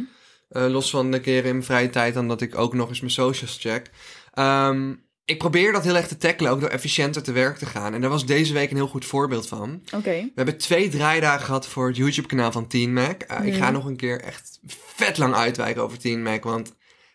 [0.49, 2.99] Eh, los van de keren in mijn vrije tijd dan dat ik ook nog eens
[2.99, 3.89] mijn socials check.
[4.33, 4.93] Ehm,
[5.31, 7.93] ik probeer dat heel erg te tackelen, ook door efficiënter te werk te gaan.
[7.93, 9.81] En daar was deze week een heel goed voorbeeld van.
[9.95, 10.11] Oké.
[10.11, 13.21] We hebben twee draaidagen gehad voor het YouTube-kanaal van Teen Mac.
[13.21, 14.59] Eh, Ik ga nog een keer echt
[14.95, 16.43] vet lang uitwijken over Teen Mac.
[16.43, 16.73] Want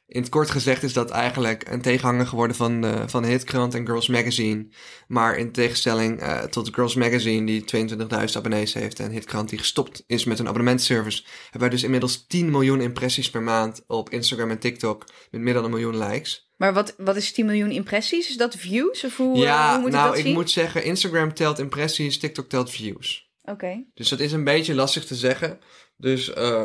[0.09, 3.75] in het kort gezegd is dat eigenlijk een tegenhanger geworden van de, van de Hitkrant
[3.75, 4.67] en Girls Magazine.
[5.09, 7.97] Maar in tegenstelling eh, tot Girls Magazine, die 22.000
[8.37, 12.51] abonnees heeft, en Hitkrant, die gestopt is met een abonnementservice, hebben wij dus inmiddels 10
[12.51, 15.05] miljoen impressies per maand op Instagram en TikTok.
[15.31, 16.46] Met meer dan een miljoen likes.
[16.57, 18.29] Maar wat, wat is 10 miljoen impressies?
[18.29, 19.05] Is dat views?
[19.05, 20.35] Of hoe, eh, ja, hoe moet nou, ik dat ik zien?
[20.35, 23.31] moet zeggen, Instagram telt impressies, TikTok telt views.
[23.43, 23.85] Oké.
[23.95, 25.61] Dus dat is een beetje lastig te zeggen.
[25.97, 26.65] Dus eh,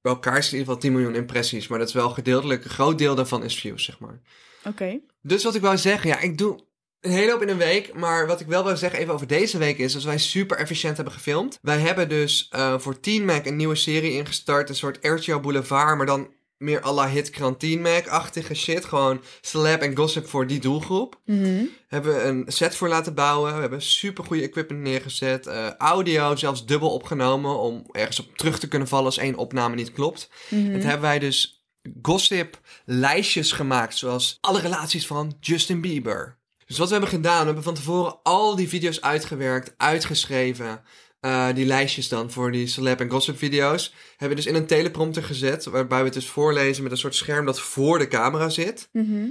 [0.00, 1.66] bij elkaar is in ieder geval 10 miljoen impressies.
[1.66, 4.20] Maar dat is wel gedeeltelijk, een groot deel daarvan is views, zeg maar.
[4.64, 5.00] Oké.
[5.22, 6.66] Dus wat ik wou zeggen, ja, ik doe
[7.00, 7.94] een hele hoop in een week.
[7.94, 10.96] Maar wat ik wel wil zeggen even over deze week is dat wij super efficiënt
[10.96, 11.58] hebben gefilmd.
[11.62, 14.68] Wij hebben dus eh, voor Teen Mac een nieuwe serie ingestart.
[14.68, 17.10] Een soort RTO Boulevard, maar dan meer à la
[17.58, 18.84] Teen Mac-achtige shit.
[18.84, 21.64] Gewoon celeb en gossip voor die doelgroep Mhm.
[21.88, 23.54] hebben we een set voor laten bouwen.
[23.54, 25.46] We hebben super goede equipment neergezet.
[25.46, 29.74] eh, audio zelfs dubbel opgenomen om ergens op terug te kunnen vallen als één opname
[29.74, 30.30] niet klopt.
[30.50, 30.70] Mhm.
[30.72, 31.62] Het hebben wij dus
[32.02, 36.36] gossip lijstjes gemaakt, zoals alle relaties van Justin Bieber.
[36.66, 40.80] Dus wat we hebben gedaan, we hebben van tevoren al die video's uitgewerkt, uitgeschreven.
[41.20, 43.94] Eh, die lijstjes dan voor die celeb en gossip video's.
[44.10, 47.14] Hebben we dus in een teleprompter gezet, waarbij we het dus voorlezen met een soort
[47.14, 49.26] scherm dat voor de camera zit Mhm.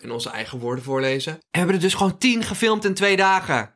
[0.00, 1.32] in onze eigen woorden voorlezen.
[1.32, 3.74] En we hebben er dus gewoon tien gefilmd in twee dagen.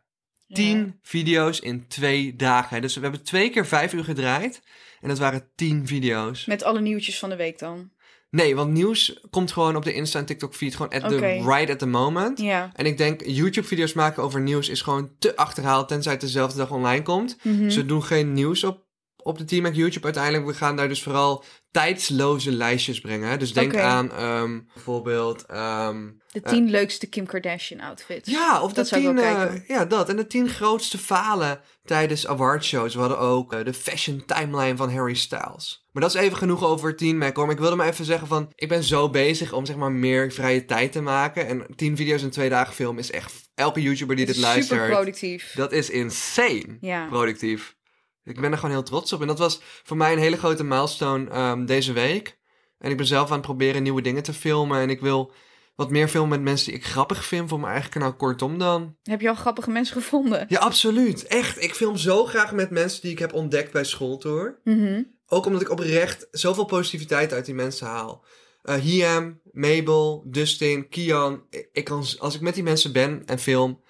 [0.53, 2.81] Tien video's in twee dagen.
[2.83, 4.63] Dus we hebben twee keer vijf uur gedraaid.
[5.01, 6.45] En dat waren tien video's.
[6.45, 7.91] Met alle nieuwtjes van de week dan.
[8.31, 11.71] Nee, want nieuws komt gewoon op de Insta en TikTok feed gewoon at the right
[11.71, 12.41] at the moment.
[12.41, 12.71] Ja.
[12.75, 16.71] En ik denk, YouTube-video's maken over nieuws is gewoon te achterhaald, tenzij het dezelfde dag
[16.71, 17.37] online komt.
[17.43, 17.71] Mhm.
[17.71, 18.86] Ze doen geen nieuws op,
[19.27, 20.47] op de Team Mac YouTube uiteindelijk.
[20.47, 23.39] We gaan daar dus vooral tijdsloze lijstjes brengen.
[23.39, 25.47] Dus denk aan ehm, bijvoorbeeld...
[25.47, 28.31] ehm, De tien leukste Kim Kardashian outfits.
[28.31, 30.09] ja, of de Dat ik tien, eh, ja, dat.
[30.09, 32.95] En de tien grootste falen tijdens awardshows.
[32.95, 35.85] We hadden ook eh, de fashion timeline van Harry Styles.
[35.93, 37.45] Maar dat is even genoeg over Teen Mac hoor.
[37.47, 38.53] Maar ik wilde maar even zeggen van...
[38.55, 41.47] Ik ben zo bezig om zeg maar meer vrije tijd te maken.
[41.47, 43.45] En tien video's in twee dagen film is echt...
[43.55, 44.87] Elke YouTuber die dit Super luistert...
[44.91, 45.53] productief.
[45.55, 47.07] Dat is insane Ja.
[47.07, 47.76] productief.
[48.27, 49.21] Ik ben er gewoon heel trots op.
[49.21, 52.39] En dat was voor mij een hele grote milestone ehm, deze week.
[52.79, 54.81] En ik ben zelf aan het proberen nieuwe dingen te filmen.
[54.81, 55.33] En ik wil
[55.77, 58.15] wat meer filmen met mensen die ik grappig vind voor mijn eigen kanaal.
[58.15, 58.97] Kortom dan.
[59.03, 60.47] Heb je al grappige mensen gevonden?
[60.49, 61.27] Ja, absoluut.
[61.27, 61.63] Echt.
[61.63, 64.61] Ik film zo graag met mensen die ik heb ontdekt bij schooltour.
[64.65, 65.03] Mhm.
[65.27, 68.25] Ook omdat ik oprecht zoveel positiviteit uit die mensen haal.
[68.63, 71.43] Hiam, Mabel, Dustin, Kian.
[71.51, 73.81] Ik, ik kan, als ik met die mensen ben en film,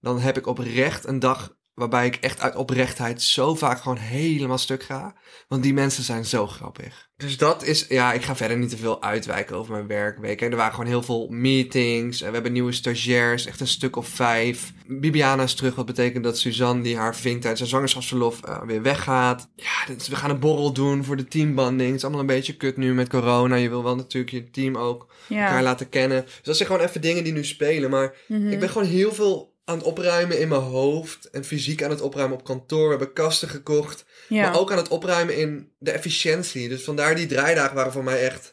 [0.00, 4.58] dan heb ik oprecht een dag waarbij ik echt uit oprechtheid zo vaak gewoon helemaal
[4.58, 5.14] stuk ga.
[5.48, 7.08] Want die mensen zijn zo grappig.
[7.16, 10.40] Dus dat is, ja, ik ga verder niet te veel uitwijken over mijn werkweek.
[10.40, 12.20] En er waren gewoon heel veel meetings.
[12.20, 14.72] En we hebben nieuwe stagiairs, echt een stuk of vijf.
[14.86, 18.82] Bibiana is terug, wat betekent dat Suzanne, die haar vink tijdens haar zwangerschapsverlof, eh, weer
[18.82, 19.48] weggaat.
[19.56, 21.88] Ja, dus we gaan een borrel doen voor de teambanding.
[21.88, 23.54] Het is allemaal een beetje kut nu met corona.
[23.56, 26.22] Je wil wel natuurlijk je team ook elkaar laten kennen.
[26.24, 27.90] Dus dat zijn gewoon even dingen die nu spelen.
[27.90, 28.48] Maar Mhm.
[28.48, 31.30] ik ben gewoon heel veel aan het opruimen in mijn hoofd.
[31.30, 32.84] En fysiek aan het opruimen op kantoor.
[32.84, 34.04] We hebben kasten gekocht.
[34.28, 34.42] ja.
[34.50, 36.68] Maar ook aan het opruimen in de efficiëntie.
[36.68, 38.46] Dus vandaar die draaidagen waren voor mij echt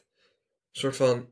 [0.71, 1.31] een soort van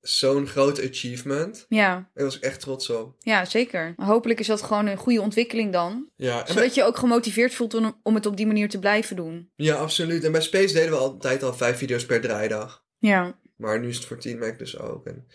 [0.00, 1.66] zo'n groot achievement.
[1.68, 2.10] ja.
[2.14, 3.14] Daar was ik echt trots op.
[3.18, 3.94] ja, zeker.
[3.96, 6.10] Hopelijk is dat gewoon een goede ontwikkeling dan.
[6.16, 8.78] Ja, en bij- Zodat je ook gemotiveerd voelt om, om het op die manier te
[8.78, 9.50] blijven doen.
[9.56, 10.24] ja, absoluut.
[10.24, 12.84] En bij Space deden we altijd al vijf video's per draaidag.
[12.98, 13.38] Ja.
[13.56, 15.06] Maar nu is het voor Team Mac dus ook.
[15.06, 15.26] En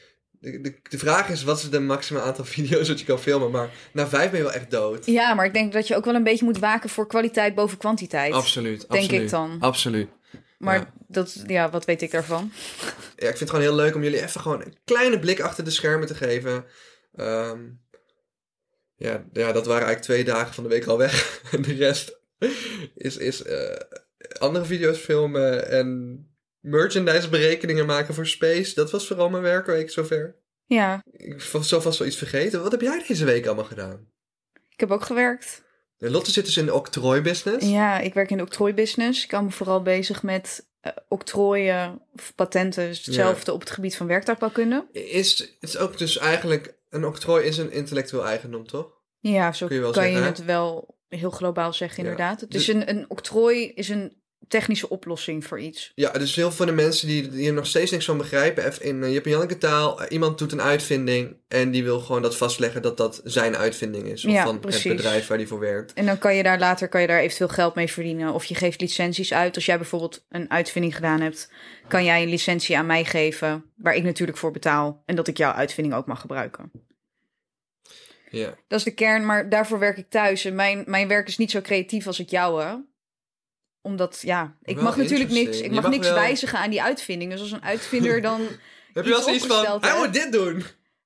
[0.42, 3.52] de, de, de vraag is, wat is het maximaal aantal video's dat je kan filmen?
[3.52, 5.06] Maar na vijf ben je wel echt dood.
[5.06, 7.78] Ja, maar ik denk dat je ook wel een beetje moet waken voor kwaliteit boven
[7.78, 8.34] kwantiteit.
[8.34, 9.22] Absoluut, Denk absoluut.
[9.22, 9.58] ik dan.
[9.60, 10.10] Absoluut.
[10.58, 10.94] Maar Ja.
[11.08, 12.52] dat, ja, wat weet ik daarvan?
[13.16, 15.64] Ja, ik vind het gewoon heel leuk om jullie even gewoon een kleine blik achter
[15.64, 16.66] de schermen te geven.
[17.16, 17.60] Ehm,
[18.96, 21.42] ja, ja, dat waren eigenlijk twee dagen van de week al weg.
[21.52, 22.20] En de rest
[22.96, 23.76] is, is eh,
[24.40, 26.20] andere video's filmen en
[26.62, 28.74] merchandise berekeningen maken voor Space.
[28.74, 30.36] Dat was vooral mijn werkweek zover.
[30.66, 32.62] Ja, Ik was zo vast wel iets vergeten.
[32.62, 34.10] Wat heb jij deze week allemaal gedaan?
[34.70, 35.64] ik heb ook gewerkt.
[35.98, 37.70] Lotte zit dus in de octrooibusiness.
[37.70, 39.24] Ja, ik werk in de octrooibusiness.
[39.24, 42.88] Ik hou me vooral bezig met eh, octrooien of patenten.
[42.88, 44.88] Dus hetzelfde op het gebied van werktuigbouwkunde.
[44.92, 48.92] Is, het is ook dus eigenlijk, een octrooi is een intellectueel eigendom, toch?
[49.20, 52.10] Ja, zo Kun je wel kan je het wel heel globaal zeggen, Ja.
[52.10, 52.42] inderdaad.
[52.42, 54.21] Het Dus- is een, een octrooi is een
[54.52, 55.92] technische oplossing voor iets.
[55.96, 58.66] Ja, dus heel veel van de mensen die, die er nog steeds niks van begrijpen,
[58.66, 62.38] even in uh, Janneke taal, eh, iemand doet een uitvinding en die wil gewoon dat
[62.38, 64.26] vastleggen dat dat zijn uitvinding is.
[64.26, 64.84] Of Ja, van precies.
[64.84, 65.94] het bedrijf waar die voor werkt.
[65.94, 68.34] En dan kan je daar later kan je daar eventueel geld mee verdienen.
[68.34, 69.56] Of je geeft licenties uit.
[69.56, 71.52] Als jij bijvoorbeeld een uitvinding gedaan hebt,
[71.88, 73.66] kan jij een licentie aan mij geven.
[73.76, 75.04] Waar ik natuurlijk voor betaal.
[75.06, 76.72] En dat ik jouw uitvinding ook mag gebruiken.
[78.30, 78.56] Ja.
[78.68, 80.46] Dat is de kern, maar daarvoor werk ik thuis.
[80.46, 82.90] En mijn, mijn werk is niet zo creatief als het jouwe.
[83.82, 86.82] Omdat, ja, ik Wel mag natuurlijk niks, ik mag mag niks wel- wijzigen aan die
[86.82, 87.32] uitvinding.
[87.32, 88.42] Dus als een uitvinder dan...
[88.94, 90.64] Heb je wel Iets zoiets van, hij moet dit doen?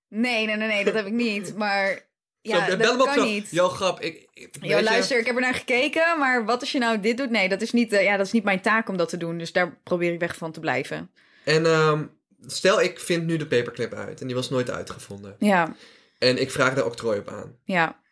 [0.10, 1.56] Nee, nee, nee, nee, dat heb ik niet.
[1.58, 2.08] Maar
[2.42, 3.48] ja, Zo, dat kan niet.
[3.52, 4.28] Yo, grap, ik...
[4.62, 7.30] Yo, luister, ik heb er naar gekeken, maar wat als je nou dit doet?
[7.30, 9.38] Nee, dat is niet, eh, ja, dat is niet mijn taak om dat te doen.
[9.38, 11.12] Dus daar probeer ik weg van te blijven.
[11.44, 12.04] En ehm,
[12.48, 15.36] stel, ik vind nu de paperclip uit en die was nooit uitgevonden.
[15.40, 15.76] Ja,
[16.18, 17.56] En ik vraag daar octrooi op aan.
[17.64, 18.04] ja.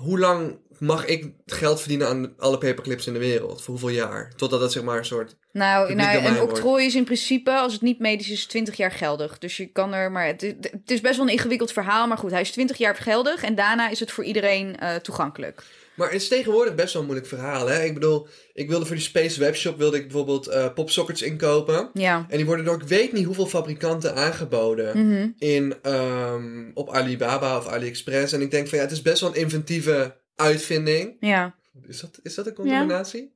[0.00, 3.62] Hoe lang mag ik geld verdienen aan alle paperclips in de wereld?
[3.62, 4.32] Voor hoeveel jaar?
[4.36, 5.36] Totdat dat zeg maar een soort...
[5.52, 9.38] Nou, nou een octrooi is in principe, als het niet medisch is, 20 jaar geldig.
[9.38, 12.06] Dus je kan er, maar het, het is best wel een ingewikkeld verhaal.
[12.06, 15.62] Maar goed, hij is 20 jaar geldig en daarna is het voor iedereen eh, toegankelijk.
[16.00, 17.82] Maar het is tegenwoordig best wel een moeilijk verhaal, hè?
[17.84, 21.90] Ik bedoel, ik wilde voor die Space Webshop wilde ik bijvoorbeeld eh popsockets inkopen.
[21.94, 22.26] Ja.
[22.28, 25.28] En die worden door ik weet niet hoeveel fabrikanten aangeboden Mhm.
[25.38, 28.32] in, ehm, op Alibaba of AliExpress.
[28.32, 31.16] En ik denk van ja, het is best wel een inventieve uitvinding.
[31.20, 31.54] Ja,
[31.86, 33.32] Is dat, is dat een contaminatie?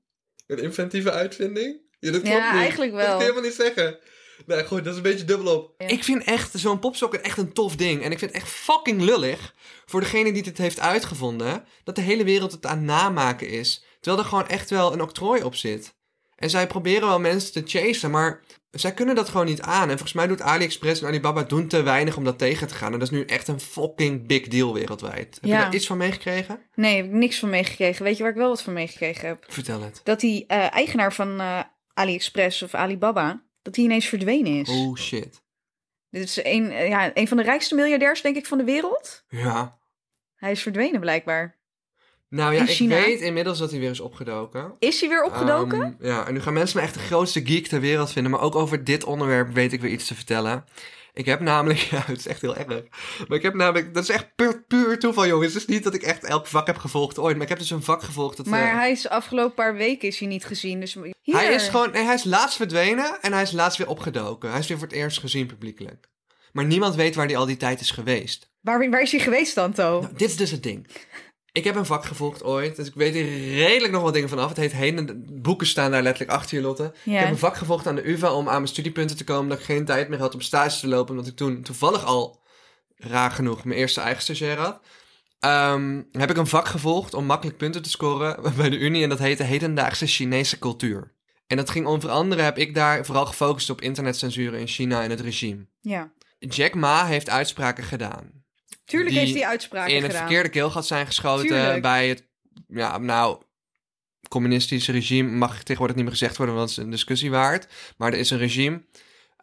[0.47, 1.81] Een inventieve uitvinding?
[2.01, 2.61] Ja, dat klopt Ja, niet.
[2.61, 3.09] eigenlijk Dat wel.
[3.11, 3.99] kan je helemaal niet zeggen.
[4.47, 5.75] Nee, goed, dat is een beetje dubbelop.
[5.79, 5.87] Ja.
[5.87, 8.03] Ik vind echt zo'n popsocket echt een tof ding.
[8.03, 9.55] En ik vind het echt fucking lullig
[9.87, 11.65] voor degene die dit heeft uitgevonden...
[11.85, 13.85] dat de hele wereld het aan namaken is.
[14.01, 15.95] Terwijl er gewoon echt wel een octrooi op zit.
[16.37, 19.83] En zij proberen wel mensen te chasen, maar zij kunnen dat gewoon niet aan.
[19.83, 22.93] En volgens mij doet AliExpress en Alibaba doen te weinig om dat tegen te gaan.
[22.93, 25.39] En dat is nu echt een fucking big deal wereldwijd.
[25.41, 26.61] Heb je daar iets van meegekregen?
[26.75, 28.05] nee, heb ik niks van meegekregen.
[28.05, 29.45] Weet je waar ik wel wat van meegekregen heb?
[29.49, 30.01] Vertel het.
[30.05, 31.61] Dat die eh, eigenaar van eh,
[31.95, 34.69] AliExpress of Alibaba, Dat hij ineens verdwenen is.
[34.69, 35.43] Oh shit.
[36.11, 39.25] Dit is een, eh, ja, een van de rijkste miljardairs, denk ik, van de wereld.
[39.29, 39.79] Ja.
[40.37, 41.57] Hij is verdwenen, blijkbaar.
[42.29, 42.95] Nou ja, In ik China?
[42.95, 44.75] weet inmiddels dat hij weer is opgedoken.
[44.79, 45.83] Is hij weer opgedoken?
[46.01, 48.33] Ehm, ja, en nu gaan mensen me echt de grootste geek ter wereld vinden.
[48.33, 50.65] Maar ook over dit onderwerp weet ik weer iets te vertellen.
[51.15, 52.67] Ik heb namelijk, ja, het is echt heel erg.
[53.29, 55.53] Maar ik heb namelijk, dat is echt puur, puur toeval, jongens.
[55.53, 57.35] Het is niet dat ik echt elk vak heb gevolgd ooit.
[57.35, 58.37] Maar ik heb dus een vak gevolgd.
[58.37, 60.81] Dat, maar eh, hij is afgelopen paar weken is hij niet gezien.
[60.81, 61.37] Dus hier.
[61.37, 64.51] hij is gewoon, nee, hij is laatst verdwenen en hij is laatst weer opgedoken.
[64.51, 66.09] Hij is weer voor het eerst gezien publiekelijk.
[66.53, 68.51] Maar niemand weet waar hij al die tijd is geweest.
[68.61, 70.01] Waar, waar is hij geweest dan, To?
[70.01, 70.87] Nou, dit is dus het ding.
[71.55, 74.49] Ik heb een vak gevolgd ooit, dus ik weet er redelijk nog wat dingen vanaf.
[74.49, 76.93] Het heet heen, boeken staan daar letterlijk achter je, Lotte.
[77.05, 79.49] Ik heb een vak gevolgd aan de UvA om aan mijn studiepunten te komen.
[79.49, 82.41] Dat ik geen tijd meer had om stage te lopen, omdat ik toen toevallig al,
[82.97, 84.81] raar genoeg, mijn eerste eigen stagiair had.
[85.41, 89.09] Ehm, heb ik een vak gevolgd om makkelijk punten te scoren bij de Unie en
[89.09, 91.13] dat heette Hedendaagse Chinese cultuur.
[91.47, 95.11] En dat ging onder andere, heb ik daar vooral gefocust op internetcensuur in China en
[95.11, 95.67] het regime.
[95.81, 96.13] Ja.
[96.39, 98.44] Jack Ma heeft uitspraken gedaan
[98.85, 101.83] Tuurlijk Die heeft hij uitspraken in het verkeerde keelgat zijn geschoten Tuurlijk.
[101.83, 102.29] bij het,
[102.69, 103.43] ja, nou,
[104.29, 107.67] communistische regime mag tegenwoordig niet meer gezegd worden, want het is een discussie waard.
[107.97, 108.85] Maar er is een regime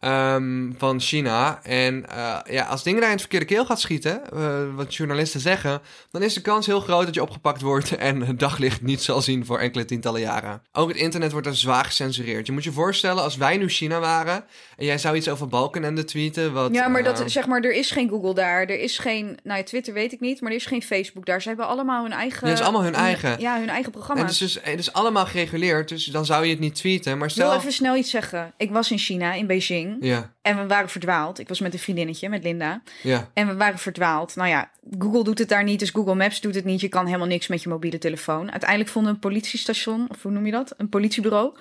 [0.02, 1.60] ehm, van China.
[1.62, 5.80] En eh, ja, als dingen daar in het verkeerde keelgat schieten, eh, wat journalisten zeggen,
[6.10, 9.20] dan is de kans heel groot dat je opgepakt wordt en het daglicht niet zal
[9.22, 10.62] zien voor enkele tientallen jaren.
[10.72, 12.46] Ook het internet wordt er zwaar gecensureerd.
[12.46, 14.44] Je moet je voorstellen, als wij nu China waren
[14.76, 16.74] en jij zou iets over Balkenende tweeten, wat...
[16.74, 18.60] Ja, maar dat, zeg maar, er is geen Google daar.
[18.60, 21.42] Er is geen, nou ja, Twitter weet ik niet, maar er is geen Facebook daar.
[21.42, 22.40] Ze hebben allemaal hun eigen...
[22.46, 23.40] Ja, het is allemaal hun eigen.
[23.40, 24.22] Ja, hun eigen En programma's.
[24.22, 27.18] het is dus het is allemaal gereguleerd, dus dan zou je het niet tweeten.
[27.18, 28.52] Maar Ik wil even snel iets zeggen.
[28.56, 29.91] Ik was in China, in Beijing.
[30.00, 31.38] Ja, En we waren verdwaald.
[31.38, 32.82] Ik was met een vriendinnetje, met Linda.
[33.02, 33.30] ja.
[33.34, 34.36] En we waren verdwaald.
[34.36, 36.80] Nou ja, Google doet het daar niet, dus Google Maps doet het niet.
[36.80, 38.50] Je kan helemaal niks met je mobiele telefoon.
[38.50, 40.74] Uiteindelijk vonden we een politiestation, of hoe noem je dat?
[40.76, 41.56] Een politiebureau.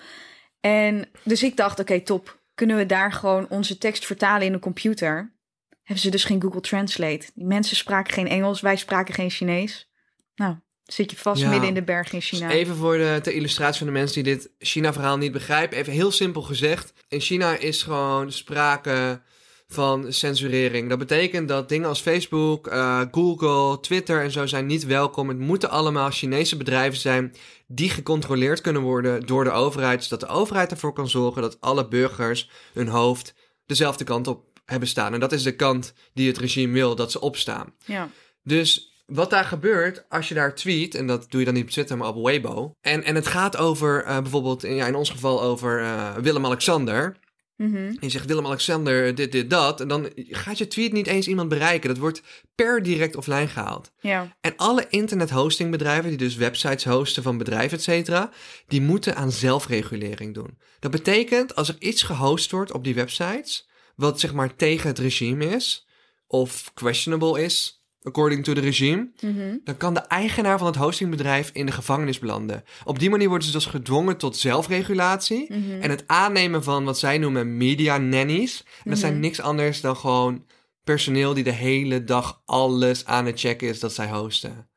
[0.59, 2.39] En dus ik dacht, oké, top.
[2.55, 5.35] Kunnen we daar gewoon onze tekst vertalen in de computer?
[5.83, 7.25] Hebben ze dus geen Google Translate.
[7.33, 9.91] Die mensen spraken geen Engels, wij spraken geen Chinees.
[10.35, 10.55] Nou,
[10.93, 11.49] zit je vast Ja.
[11.49, 12.49] midden in de berg in Dus China.
[12.49, 15.77] even voor de ter illustratie van de mensen die dit China-verhaal niet begrijpen.
[15.77, 16.93] Even heel simpel gezegd.
[17.07, 19.21] In China is gewoon sprake
[19.67, 20.89] van censurering.
[20.89, 25.27] Dat betekent dat dingen als Facebook, eh, Google, Twitter en zo zijn niet welkom.
[25.27, 27.35] Het moeten allemaal Chinese bedrijven zijn
[27.67, 30.03] die gecontroleerd kunnen worden door de overheid.
[30.03, 33.33] Zodat de overheid ervoor kan zorgen dat alle burgers hun hoofd
[33.65, 35.13] dezelfde kant op hebben staan.
[35.13, 37.73] En dat is de kant die het regime wil dat ze opstaan.
[37.85, 38.09] Ja.
[38.43, 41.69] Dus wat daar gebeurt als je daar tweet, en dat doe je dan niet op
[41.69, 42.75] Twitter, maar op Weibo.
[42.81, 47.17] En, en het gaat over eh, bijvoorbeeld, in, ja, in ons geval over eh, Willem-Alexander.
[47.55, 47.75] Mhm.
[47.75, 49.81] En je zegt Willem-Alexander, dit, dit, dat.
[49.81, 51.89] En dan gaat je tweet niet eens iemand bereiken.
[51.89, 52.21] Dat wordt
[52.55, 53.91] per direct offline gehaald.
[53.99, 54.35] ja.
[54.41, 58.29] En alle internethostingbedrijven, die dus websites hosten van bedrijven, et cetera,
[58.67, 60.57] die moeten aan zelfregulering doen.
[60.79, 64.99] Dat betekent, als er iets gehost wordt op die websites, wat zeg maar tegen het
[64.99, 65.87] regime is,
[66.27, 69.57] of questionable is, according to the regime, Mhm.
[69.63, 72.63] dan kan de eigenaar van het hostingbedrijf in de gevangenis belanden.
[72.83, 75.81] Op die manier worden ze dus gedwongen tot zelfregulatie Mhm.
[75.81, 78.63] en het aannemen van wat zij noemen media nannies.
[78.83, 80.45] En dat zijn niks anders dan gewoon
[80.83, 84.69] personeel die de hele dag alles aan het checken is dat zij hosten.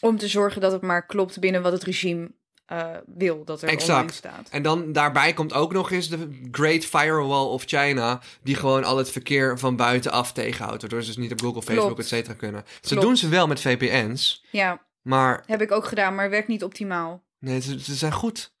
[0.00, 2.30] Om te zorgen dat het maar klopt binnen wat het regime
[2.70, 3.90] eh, wil dat er Exact.
[3.90, 4.48] online staat.
[4.50, 8.96] En dan daarbij komt ook nog eens de Great Firewall of China, die gewoon al
[8.96, 12.64] het verkeer van buitenaf tegenhoudt, waardoor ze dus niet op Google, Facebook, et cetera kunnen.
[12.80, 13.02] Ze Klopt.
[13.02, 17.22] doen ze wel met VPN's, Ja, maar heb ik ook gedaan, maar werkt niet optimaal.
[17.38, 18.52] nee, ze, ze zijn goed.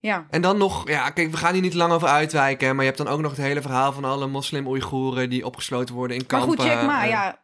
[0.00, 2.90] Ja, En dan nog, ja, kijk, we gaan hier niet lang over uitwijken, maar je
[2.90, 6.40] hebt dan ook nog het hele verhaal van alle moslim-Oeigoeren die opgesloten worden in maar
[6.40, 6.58] kampen.
[6.58, 7.40] goed, Jack Ma, En ja.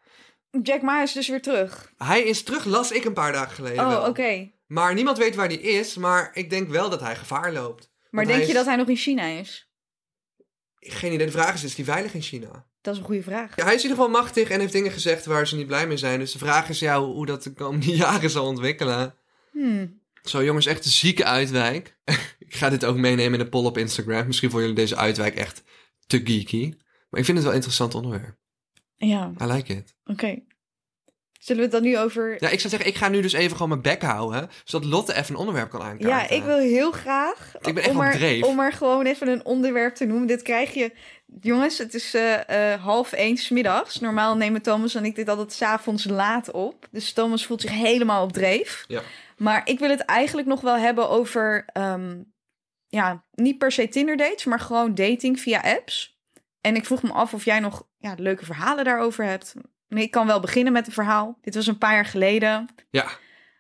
[0.63, 1.93] Jack Ma is dus weer terug.
[1.97, 4.51] Hij is terug, las ik een paar dagen geleden Oh, oké.
[4.75, 7.91] Maar niemand weet waar hij is, maar ik denk wel dat hij gevaar loopt.
[8.11, 9.69] Maar denk je is- dat hij nog in China is?
[10.79, 12.67] Geen idee, de vraag is, is hij veilig in China?
[12.81, 13.57] Dat is een goede vraag.
[13.57, 15.87] Ja, hij is in ieder geval machtig en heeft dingen gezegd waar ze niet blij
[15.87, 16.19] mee zijn.
[16.19, 19.15] Dus de vraag is ja, hoe hoe dat de komende jaren zal ontwikkelen.
[19.51, 20.01] Hmm.
[20.23, 21.97] Zo jongens, echt een zieke uitwijk.
[22.47, 24.27] ik ga dit ook meenemen in de poll op Instagram.
[24.27, 25.63] Misschien vonden jullie deze uitwijk echt
[26.07, 26.75] te geeky.
[27.11, 28.37] Maar ik vind het wel een interessant onderwerp.
[28.95, 29.95] Ja, I like it.
[30.05, 30.43] oké.
[31.45, 32.31] Zullen we het dan nu over...
[32.31, 34.51] Ja, ik zou zeggen, ik ga nu dus even gewoon mijn bek houden.
[34.65, 36.09] Zodat Lotte even een onderwerp kan aankaarten.
[36.09, 37.55] Ja, ik wil heel graag.
[37.61, 38.43] Ik ben echt om maar, dreef.
[38.43, 40.27] Om maar gewoon even een onderwerp te noemen.
[40.27, 40.93] Dit krijg je.
[41.41, 44.01] Jongens, het is eh, eh, half één 's middags.
[44.01, 46.89] Normaal nemen Thomas en ik dit altijd 's avonds laat op.
[46.91, 48.85] Dus Thomas voelt zich helemaal op dreef.
[48.89, 49.03] Ja.
[49.37, 51.65] Maar ik wil het eigenlijk nog wel hebben over.
[51.73, 52.17] ehm,
[52.89, 56.19] ja, niet per se Tinder dates, maar gewoon dating via apps.
[56.61, 59.55] En ik vroeg me af of jij nog ja, leuke verhalen daarover hebt.
[59.89, 61.39] Nee, ik kan wel beginnen met een verhaal.
[61.41, 62.69] Dit was een paar jaar geleden.
[62.91, 63.09] Ja,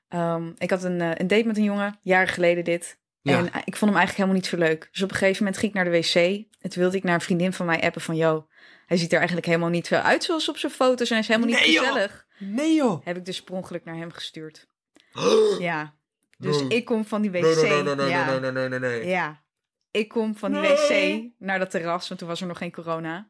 [0.08, 2.98] Ehm, ik had een, eh, een date met een jongen, jaren geleden dit.
[3.22, 3.38] Ja.
[3.38, 4.88] En ik vond hem eigenlijk helemaal niet zo leuk.
[4.92, 6.14] Dus op een gegeven moment ging ik naar de wc.
[6.60, 8.16] En toen wilde ik naar een vriendin van mij appen van...
[8.16, 8.46] Yo,
[8.86, 11.08] hij ziet er eigenlijk helemaal niet zo uit zoals op zijn foto's.
[11.08, 11.86] En hij is helemaal niet Nee, joh.
[11.86, 12.26] gezellig.
[12.38, 13.04] Nee joh.
[13.04, 14.66] Heb ik dus per ongeluk naar hem gestuurd.
[15.58, 15.94] Ja.
[16.38, 17.42] Dus ik kom van die wc.
[17.42, 18.30] Nee, nee, nee, nee, nee, ja.
[18.30, 19.06] nee, nee, nee, nee, nee.
[19.06, 19.42] Ja.
[19.90, 23.28] Ik kom van die wc naar dat terras, want toen was er nog geen corona.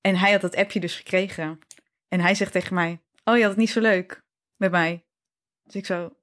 [0.00, 1.58] En hij had dat appje dus gekregen.
[2.08, 4.22] En hij zegt tegen mij, oh je had het niet zo leuk
[4.56, 5.04] met mij.
[5.64, 6.16] Dus ik zo,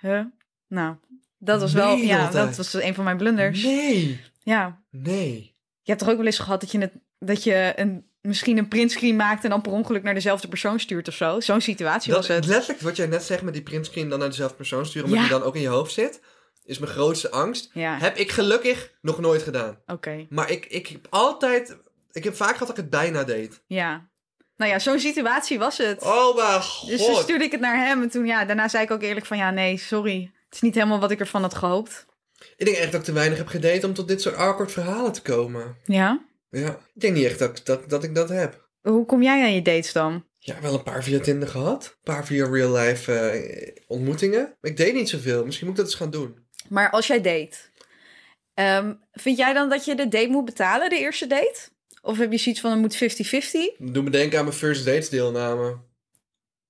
[0.00, 0.24] huh?
[0.68, 0.96] Nou,
[1.38, 3.62] dat was wel, Nee, ja, dat was een van mijn blunders.
[3.62, 4.20] Nee.
[4.42, 5.54] Ja, Nee.
[5.82, 8.68] je hebt toch ook wel eens gehad dat je, het, dat je een, misschien een
[8.68, 11.40] printscreen maakt en dan per ongeluk naar dezelfde persoon stuurt of zo.
[11.40, 12.46] Zo'n situatie Dat, was het.
[12.46, 15.28] letterlijk wat jij net zegt met die printscreen dan naar dezelfde persoon sturen, omdat Ja.
[15.28, 16.20] die dan ook in je hoofd zit,
[16.64, 17.70] is mijn grootste angst.
[17.72, 19.78] Ja, Heb ik gelukkig nog nooit gedaan.
[19.86, 20.26] oké.
[20.30, 21.76] Maar ik, ik heb altijd,
[22.12, 23.62] ik heb vaak gehad dat ik het bijna deed.
[23.66, 24.10] Ja.
[24.62, 26.02] Nou ja, zo'n situatie was het.
[26.02, 26.88] Oh mijn god.
[26.88, 29.26] Dus toen stuurde ik het naar hem en toen, ja, daarna zei ik ook eerlijk
[29.26, 30.30] van, ja, nee, sorry.
[30.44, 32.06] Het is niet helemaal wat ik ervan had gehoopt.
[32.56, 35.12] Ik denk echt dat ik te weinig heb gedate om tot dit soort awkward verhalen
[35.12, 35.76] te komen.
[35.84, 36.24] Ja?
[36.50, 38.68] Ja, ik denk niet echt dat, dat, dat ik dat heb.
[38.80, 40.24] Hoe kom jij aan je dates dan?
[40.38, 41.84] Ja, wel een paar via Tinder gehad.
[41.84, 44.56] Een paar via real life eh, ontmoetingen.
[44.60, 45.44] Ik deed niet zoveel.
[45.44, 46.46] Misschien moet ik dat eens gaan doen.
[46.68, 47.56] Maar als jij date,
[48.54, 51.70] ehm, vind jij dan dat je de date moet betalen, de eerste date?
[52.04, 53.92] Of heb je zoiets van, het moet 50-50?
[53.92, 55.78] Doe me denken aan mijn first dates deelname.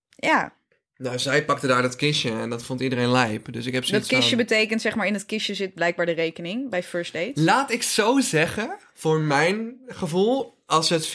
[0.08, 0.56] Ja,
[1.02, 3.52] Nou, zij pakte daar dat kistje en dat vond iedereen lijp.
[3.52, 4.44] Dus ik heb dat zoiets kistje van...
[4.44, 7.32] betekent, zeg maar, in het kistje zit blijkbaar de rekening bij first date.
[7.34, 11.10] Laat ik zo zeggen, voor mijn gevoel, als het 50-50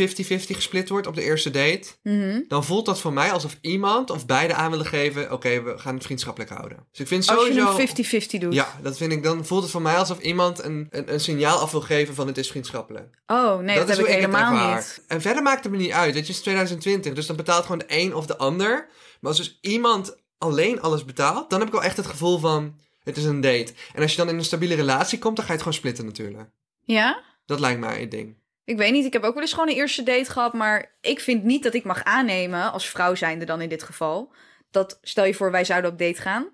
[0.56, 2.40] gesplit wordt op de eerste date, Mhm.
[2.48, 5.96] dan voelt dat voor mij alsof iemand of beide aan willen geven, oké, we gaan
[5.96, 6.78] het vriendschappelijk houden.
[6.92, 7.80] Dus ik vind Als je sowieso...
[7.80, 8.54] een 50-50 doet.
[8.54, 11.58] Ja, dat vind ik, dan voelt het voor mij alsof iemand een, een, een signaal
[11.58, 13.16] af wil geven van het is vriendschappelijk.
[13.28, 14.76] Oh, nee, dat, is heb ik het helemaal ervaar.
[14.76, 15.02] niet.
[15.08, 16.16] En verder maakt het me niet uit.
[16.16, 18.88] Het is 2020, dus dan betaalt gewoon de een of de ander.
[19.28, 23.18] Als dus iemand alleen alles betaalt, dan heb ik wel echt het gevoel van het
[23.18, 23.74] is een date.
[23.94, 26.06] En als je dan in een stabiele relatie komt, dan ga je het gewoon splitten
[26.06, 26.50] natuurlijk.
[26.82, 27.24] Ja?
[27.46, 28.38] Dat lijkt mij het ding.
[28.64, 31.20] Ik weet niet, ik heb ook wel eens gewoon een eerste date gehad, maar ik
[31.20, 34.34] vind niet dat ik mag aannemen, als vrouw zijnde dan in dit geval,
[34.72, 36.50] dat stel je voor wij zouden op date gaan.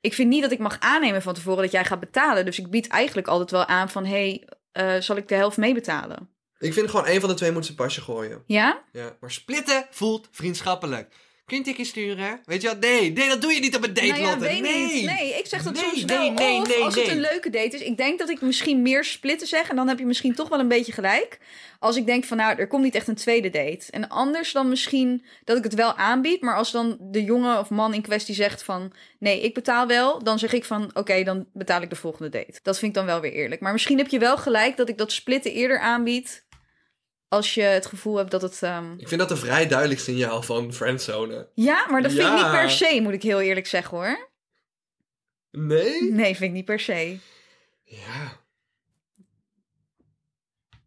[0.00, 2.44] Ik vind niet dat ik mag aannemen van tevoren dat jij gaat betalen.
[2.44, 5.56] Dus ik bied eigenlijk altijd wel aan van, hé, hey, eh, zal ik de helft
[5.56, 6.28] meebetalen?
[6.58, 8.42] Ik vind gewoon één van de twee moet zijn pasje gooien.
[8.46, 8.82] Ja?
[8.92, 9.16] Ja.
[9.20, 11.14] Maar splitten voelt vriendschappelijk.
[11.46, 12.40] Kun je een tikje sturen?
[12.44, 12.80] Weet je wat?
[12.80, 14.62] Nee, nee, dat doe je niet op een date, nou ja, nee.
[14.62, 15.04] niet.
[15.04, 16.32] Nee, ik zeg dat Nee, soms nee, wel.
[16.32, 17.82] nee, of nee, als het een leuke date is.
[17.82, 19.68] Ik denk dat ik misschien meer splitten zeg.
[19.68, 21.38] En dan heb je misschien toch wel een beetje gelijk.
[21.78, 23.86] Als ik denk van, nou, er komt niet echt een tweede date.
[23.90, 26.40] En anders dan misschien dat ik het wel aanbied.
[26.40, 28.92] Maar als dan de jongen of man in kwestie zegt van...
[29.18, 30.22] Nee, ik betaal wel.
[30.22, 32.58] Dan zeg ik van, oké, dan betaal ik de volgende date.
[32.62, 33.60] Dat vind ik dan wel weer eerlijk.
[33.60, 36.44] Maar misschien heb je wel gelijk dat ik dat splitten eerder aanbied...
[37.34, 38.62] Als je het gevoel hebt dat het...
[38.62, 41.48] ehm, Ik vind dat een vrij duidelijk signaal van friendzone.
[41.54, 44.28] Ja, maar dat vind ik niet per se, moet ik heel eerlijk zeggen hoor.
[45.50, 46.12] Nee?
[46.12, 47.18] Nee, vind ik niet per se.
[47.84, 48.42] Ja.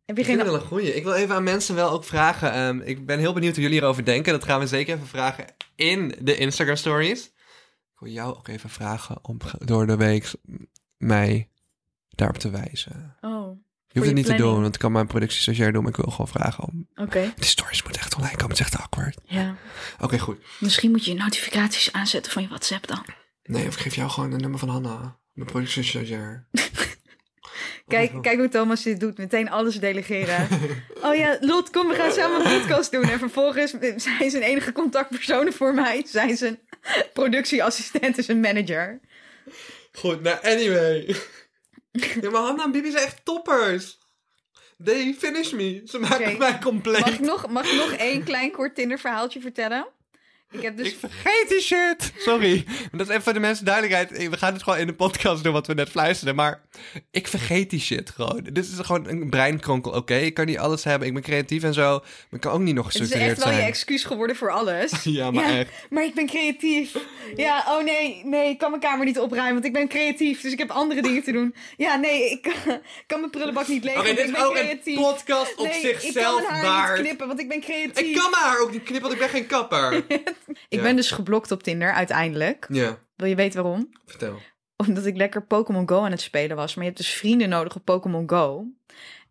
[0.06, 0.94] Heb je Ik vind geen het wel een goeie.
[0.96, 2.52] Ik wil even aan mensen wel ook vragen.
[2.52, 4.34] ehm, ik ben heel benieuwd hoe jullie erover denken.
[4.34, 7.26] Dat gaan we zeker even vragen in de Instagram stories.
[7.94, 10.32] Ik wil jou ook even vragen om door de week
[10.98, 11.50] mij
[12.10, 13.18] daarop te wijzen.
[13.22, 15.82] Oh, Je hoeft je het niet te doen, want ik kan mijn productie stagiair doen.
[15.82, 16.88] Maar ik wil gewoon vragen om...
[16.96, 17.34] oké.
[17.36, 18.50] Die stories moeten echt online komen.
[18.50, 19.18] Het is echt awkward.
[19.24, 19.56] Ja.
[20.00, 20.38] Oké, goed.
[20.60, 23.06] Misschien moet je notificaties aanzetten van je WhatsApp dan.
[23.44, 25.18] Nee, of ik geef jou gewoon een nummer van Hanna.
[25.34, 26.48] Mijn productie stagiair.
[27.88, 29.18] Kijk, kijk hoe Thomas dit doet.
[29.18, 30.48] Meteen alles delegeren.
[31.06, 33.10] oh ja, Lot, kom, we gaan samen een podcast doen.
[33.10, 36.04] En vervolgens zijn zijn enige contactpersonen voor mij.
[36.08, 36.60] Zijn zijn
[37.14, 39.00] productieassistent en zijn manager.
[39.92, 41.16] Goed, nou anyway.
[42.22, 43.98] ja, maar Hanna en Bibi zijn echt toppers.
[44.84, 45.82] They finish me.
[45.86, 46.38] Ze maken Oké.
[46.38, 47.00] mij compleet.
[47.00, 49.88] Mag ik nog, mag ik nog één klein kort Tinder verhaaltje vertellen?
[50.52, 50.88] Ik heb dus...
[50.88, 52.12] Ik vergeet die shit.
[52.18, 52.64] Sorry.
[52.68, 54.30] Maar Dat is even voor de mensen duidelijkheid.
[54.30, 56.36] We gaan het gewoon in de podcast doen wat we net fluisterden.
[56.36, 56.62] Maar
[57.12, 58.40] ik vergeet die shit gewoon.
[58.52, 59.92] Dit is gewoon een breinkronkel.
[59.92, 61.08] Oké, ik kan niet alles hebben.
[61.08, 61.90] Ik ben creatief en zo.
[62.00, 63.72] Maar ik kan ook niet nog Het is gestructureerd echt wel je zijn.
[63.72, 64.92] excuus geworden voor alles.
[65.04, 65.70] Ja, maar echt.
[65.90, 66.96] Maar ik ben creatief.
[67.36, 70.42] Ja, oh nee, nee, ik kan mijn kamer niet opruimen, want ik ben creatief.
[70.42, 71.56] Dus ik heb andere dingen te doen.
[71.78, 74.50] Ja, nee, ik kan, kan mijn prullenbak niet legen, Oké, want dit ik is ben
[74.50, 74.96] ook een creatief.
[75.00, 76.94] podcast op nee, ik kan zichzelf mijn haar waard.
[76.98, 78.06] niet knippen, want ik ben creatief.
[78.08, 80.06] Ik kan mijn haar ook niet knippen, want ik ben geen kapper.
[80.70, 80.82] Ik Ja.
[80.82, 82.66] ben dus geblokt op Tinder, uiteindelijk.
[82.70, 83.90] ja, Wil je weten waarom?
[84.06, 84.38] vertel.
[84.76, 86.76] Omdat ik lekker Pokémon Go aan het spelen was.
[86.76, 88.66] Maar je hebt dus vrienden nodig op Pokémon Go.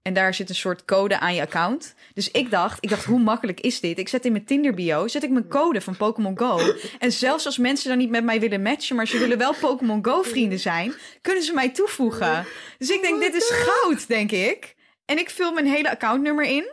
[0.02, 1.94] En daar zit een soort code aan je account.
[2.14, 3.98] Dus ik dacht, ik dacht, hoe makkelijk is dit?
[3.98, 6.58] Ik zet in mijn Tinder bio, zet ik mijn code van Pokémon Go.
[6.98, 10.04] En zelfs als mensen dan niet met mij willen matchen, maar ze willen wel Pokémon
[10.04, 12.46] Go vrienden zijn, kunnen ze mij toevoegen.
[12.78, 14.74] Dus ik denk, dit is goud, denk ik.
[15.04, 16.72] En ik vul mijn hele accountnummer in.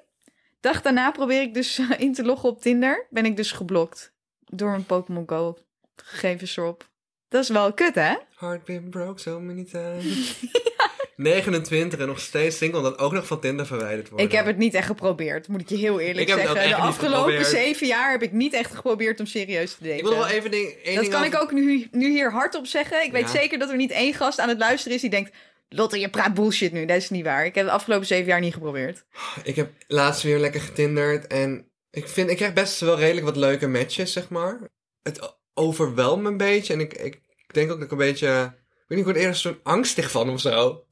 [0.59, 3.07] Dag daarna probeer ik dus in te loggen op Tinder.
[3.09, 4.12] Ben ik dus geblokt
[4.55, 5.57] door mijn Pokémon Go
[5.95, 6.91] gegevens erop.
[7.29, 8.13] Dat is wel kut, hè?
[8.37, 10.39] Heart been broke so many times.
[11.15, 14.23] 29 en nog steeds single, dat ook nog van Tinder verwijderd wordt.
[14.23, 16.69] Ik heb het niet echt geprobeerd, moet ik je heel eerlijk het zeggen.
[16.69, 19.97] De afgelopen zeven jaar heb ik niet echt geprobeerd om serieus te daten.
[19.97, 22.65] Ik wil wel even ding, één dat ding kan ik ook nu, nu hier hardop
[22.65, 23.03] zeggen.
[23.03, 23.27] Ik weet Ja.
[23.39, 25.31] zeker dat er niet één gast aan het luisteren is die denkt...
[25.69, 26.85] Lotte, je praat bullshit nu.
[26.85, 27.45] Dat is niet waar.
[27.45, 29.05] Ik heb de afgelopen zeven jaar niet geprobeerd.
[29.43, 33.35] Ik heb laatst weer lekker getinderd en ik vind, ik krijg best wel redelijk wat
[33.35, 34.59] leuke matches, zeg maar.
[35.01, 38.83] Het overweldt me een beetje en ik, ik denk ook dat ik een beetje, ik
[38.87, 40.85] weet niet, ik word eerder zo'n angstig van of zo.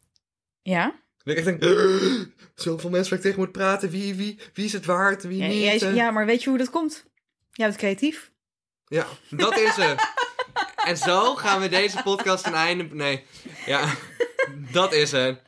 [0.61, 0.99] Ja?
[1.23, 1.63] Dat ik echt denk,
[2.55, 5.47] zoveel mensen waar ik tegen moet praten, wie, wie, wie is het waard, wie Ja,
[5.47, 5.63] niet.
[5.63, 5.95] jij- eh.
[5.95, 7.05] ja, maar weet je hoe dat komt?
[7.51, 8.31] Jij bent creatief.
[8.85, 10.01] Ja, dat is het.
[10.85, 12.83] en zo gaan we deze podcast ten einde...
[12.95, 13.25] Nee,
[13.65, 13.93] ja,
[14.71, 15.41] dat is het.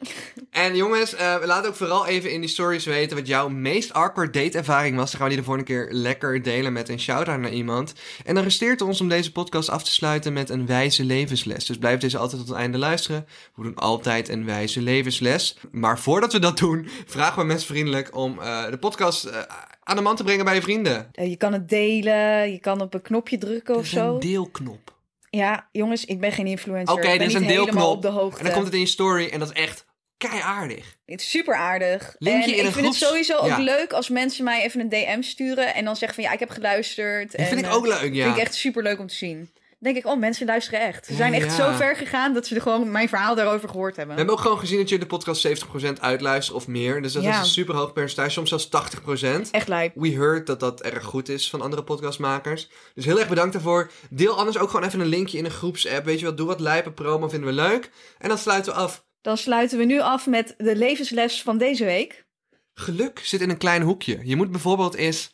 [0.53, 4.33] En jongens, eh, laat ook vooral even in die stories weten wat jouw meest awkward
[4.33, 5.11] dateervaring was.
[5.11, 7.93] Dan gaan we die de volgende keer lekker delen met een shout-out naar iemand.
[8.25, 11.65] En dan resteert ons om deze podcast af te sluiten met een wijze levensles.
[11.65, 13.27] Dus blijf deze altijd tot het einde luisteren.
[13.55, 15.57] We doen altijd een wijze levensles.
[15.71, 19.39] Maar voordat we dat doen, vragen we mensen vriendelijk om eh, de podcast eh,
[19.83, 21.09] aan de man te brengen bij je vrienden.
[21.11, 24.17] Je kan het delen, je kan op een knopje drukken of zo.
[24.17, 24.95] deelknop.
[25.29, 26.95] Ja, jongens, ik ben geen influencer.
[26.95, 27.95] Oké, er ben is een deelknop.
[27.95, 28.37] op de hoogte.
[28.37, 29.85] En dan komt het in je story en dat is echt
[30.29, 30.97] keiaardig.
[31.05, 32.15] Het is super aardig.
[32.19, 33.57] En in ik vind het sowieso ook Ja.
[33.57, 36.49] leuk als mensen mij even een DM sturen en dan zeggen van ja, ik heb
[36.49, 37.31] geluisterd.
[37.31, 38.23] Dat en, vind ik eh, ook leuk, ja.
[38.23, 39.49] Vind ik echt super leuk om te zien.
[39.79, 41.05] Dan denk ik, oh, mensen luisteren echt.
[41.05, 41.71] Ze zijn echt ja.
[41.71, 44.15] zo ver gegaan dat ze er gewoon mijn verhaal daarover gehoord hebben.
[44.15, 47.01] We hebben ook gewoon gezien dat je de podcast 70% uitluistert of meer.
[47.01, 49.51] Dus dat is een super hoog percentage, soms zelfs 80%.
[49.51, 49.91] Echt lijp.
[49.95, 52.69] We heard dat dat erg goed is van andere podcastmakers.
[52.93, 53.91] Dus heel erg bedankt daarvoor.
[54.09, 56.05] Deel anders ook gewoon even een linkje in een groepsapp.
[56.05, 57.91] Weet je wat, doe wat lijpen promo, vinden we leuk.
[58.19, 59.03] En dan sluiten we af.
[59.23, 62.25] Dan sluiten we nu af met de levensles van deze week.
[62.73, 64.19] Geluk zit in een klein hoekje.
[64.23, 65.33] Je moet bijvoorbeeld eens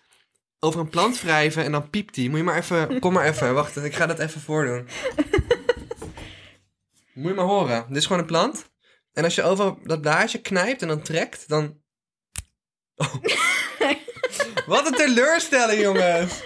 [0.59, 2.29] over een plant wrijven en dan piept die.
[2.29, 2.99] Moet je maar even...
[2.99, 3.53] Kom maar even.
[3.53, 4.87] Wacht, ik ga dat even voordoen.
[7.13, 7.85] Moet je maar horen.
[7.87, 8.69] Dit is gewoon een plant.
[9.13, 11.81] En als je over dat blaadje knijpt en dan trekt, dan...
[12.95, 13.15] Oh.
[14.65, 16.43] Wat een teleurstelling, jongens.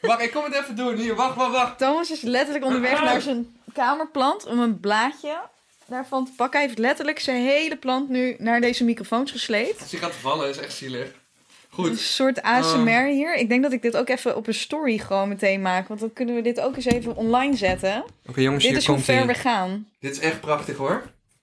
[0.00, 0.96] Wacht, ik kom het even doen.
[0.96, 1.78] Hier, wacht, wacht, wacht.
[1.78, 5.52] Thomas is letterlijk onderweg naar zijn kamerplant om een blaadje
[5.94, 6.58] daarvan te pakken.
[6.58, 9.80] Hij heeft letterlijk zijn hele plant nu naar deze microfoons gesleept.
[9.80, 11.06] Als hij gaat vallen, is echt zielig.
[11.06, 11.98] Een Goed.
[11.98, 13.34] soort ASMR hier.
[13.34, 15.88] Ik denk dat ik dit ook even op een story gewoon meteen maak.
[15.88, 18.04] Want dan kunnen we dit ook eens even online zetten.
[18.26, 19.88] Oké, jongens, dit hier is hoe ver we gaan.
[20.00, 21.02] Dit is echt prachtig, hoor.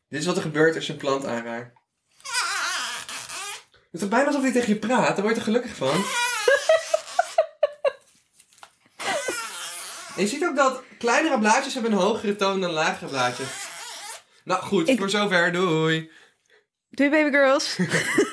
[0.09, 1.79] Dit is wat er gebeurt als je een plant aanraakt.
[3.71, 5.15] Het is toch bijna alsof hij tegen je praat?
[5.15, 6.03] Daar word je er gelukkig van.
[10.15, 13.70] En je ziet ook dat kleinere blaadjes hebben een hogere toon dan lagere blaadjes.
[14.43, 15.51] Nou goed, Ik- voor zover.
[15.51, 16.11] Doei.
[16.89, 17.77] Doei baby girls.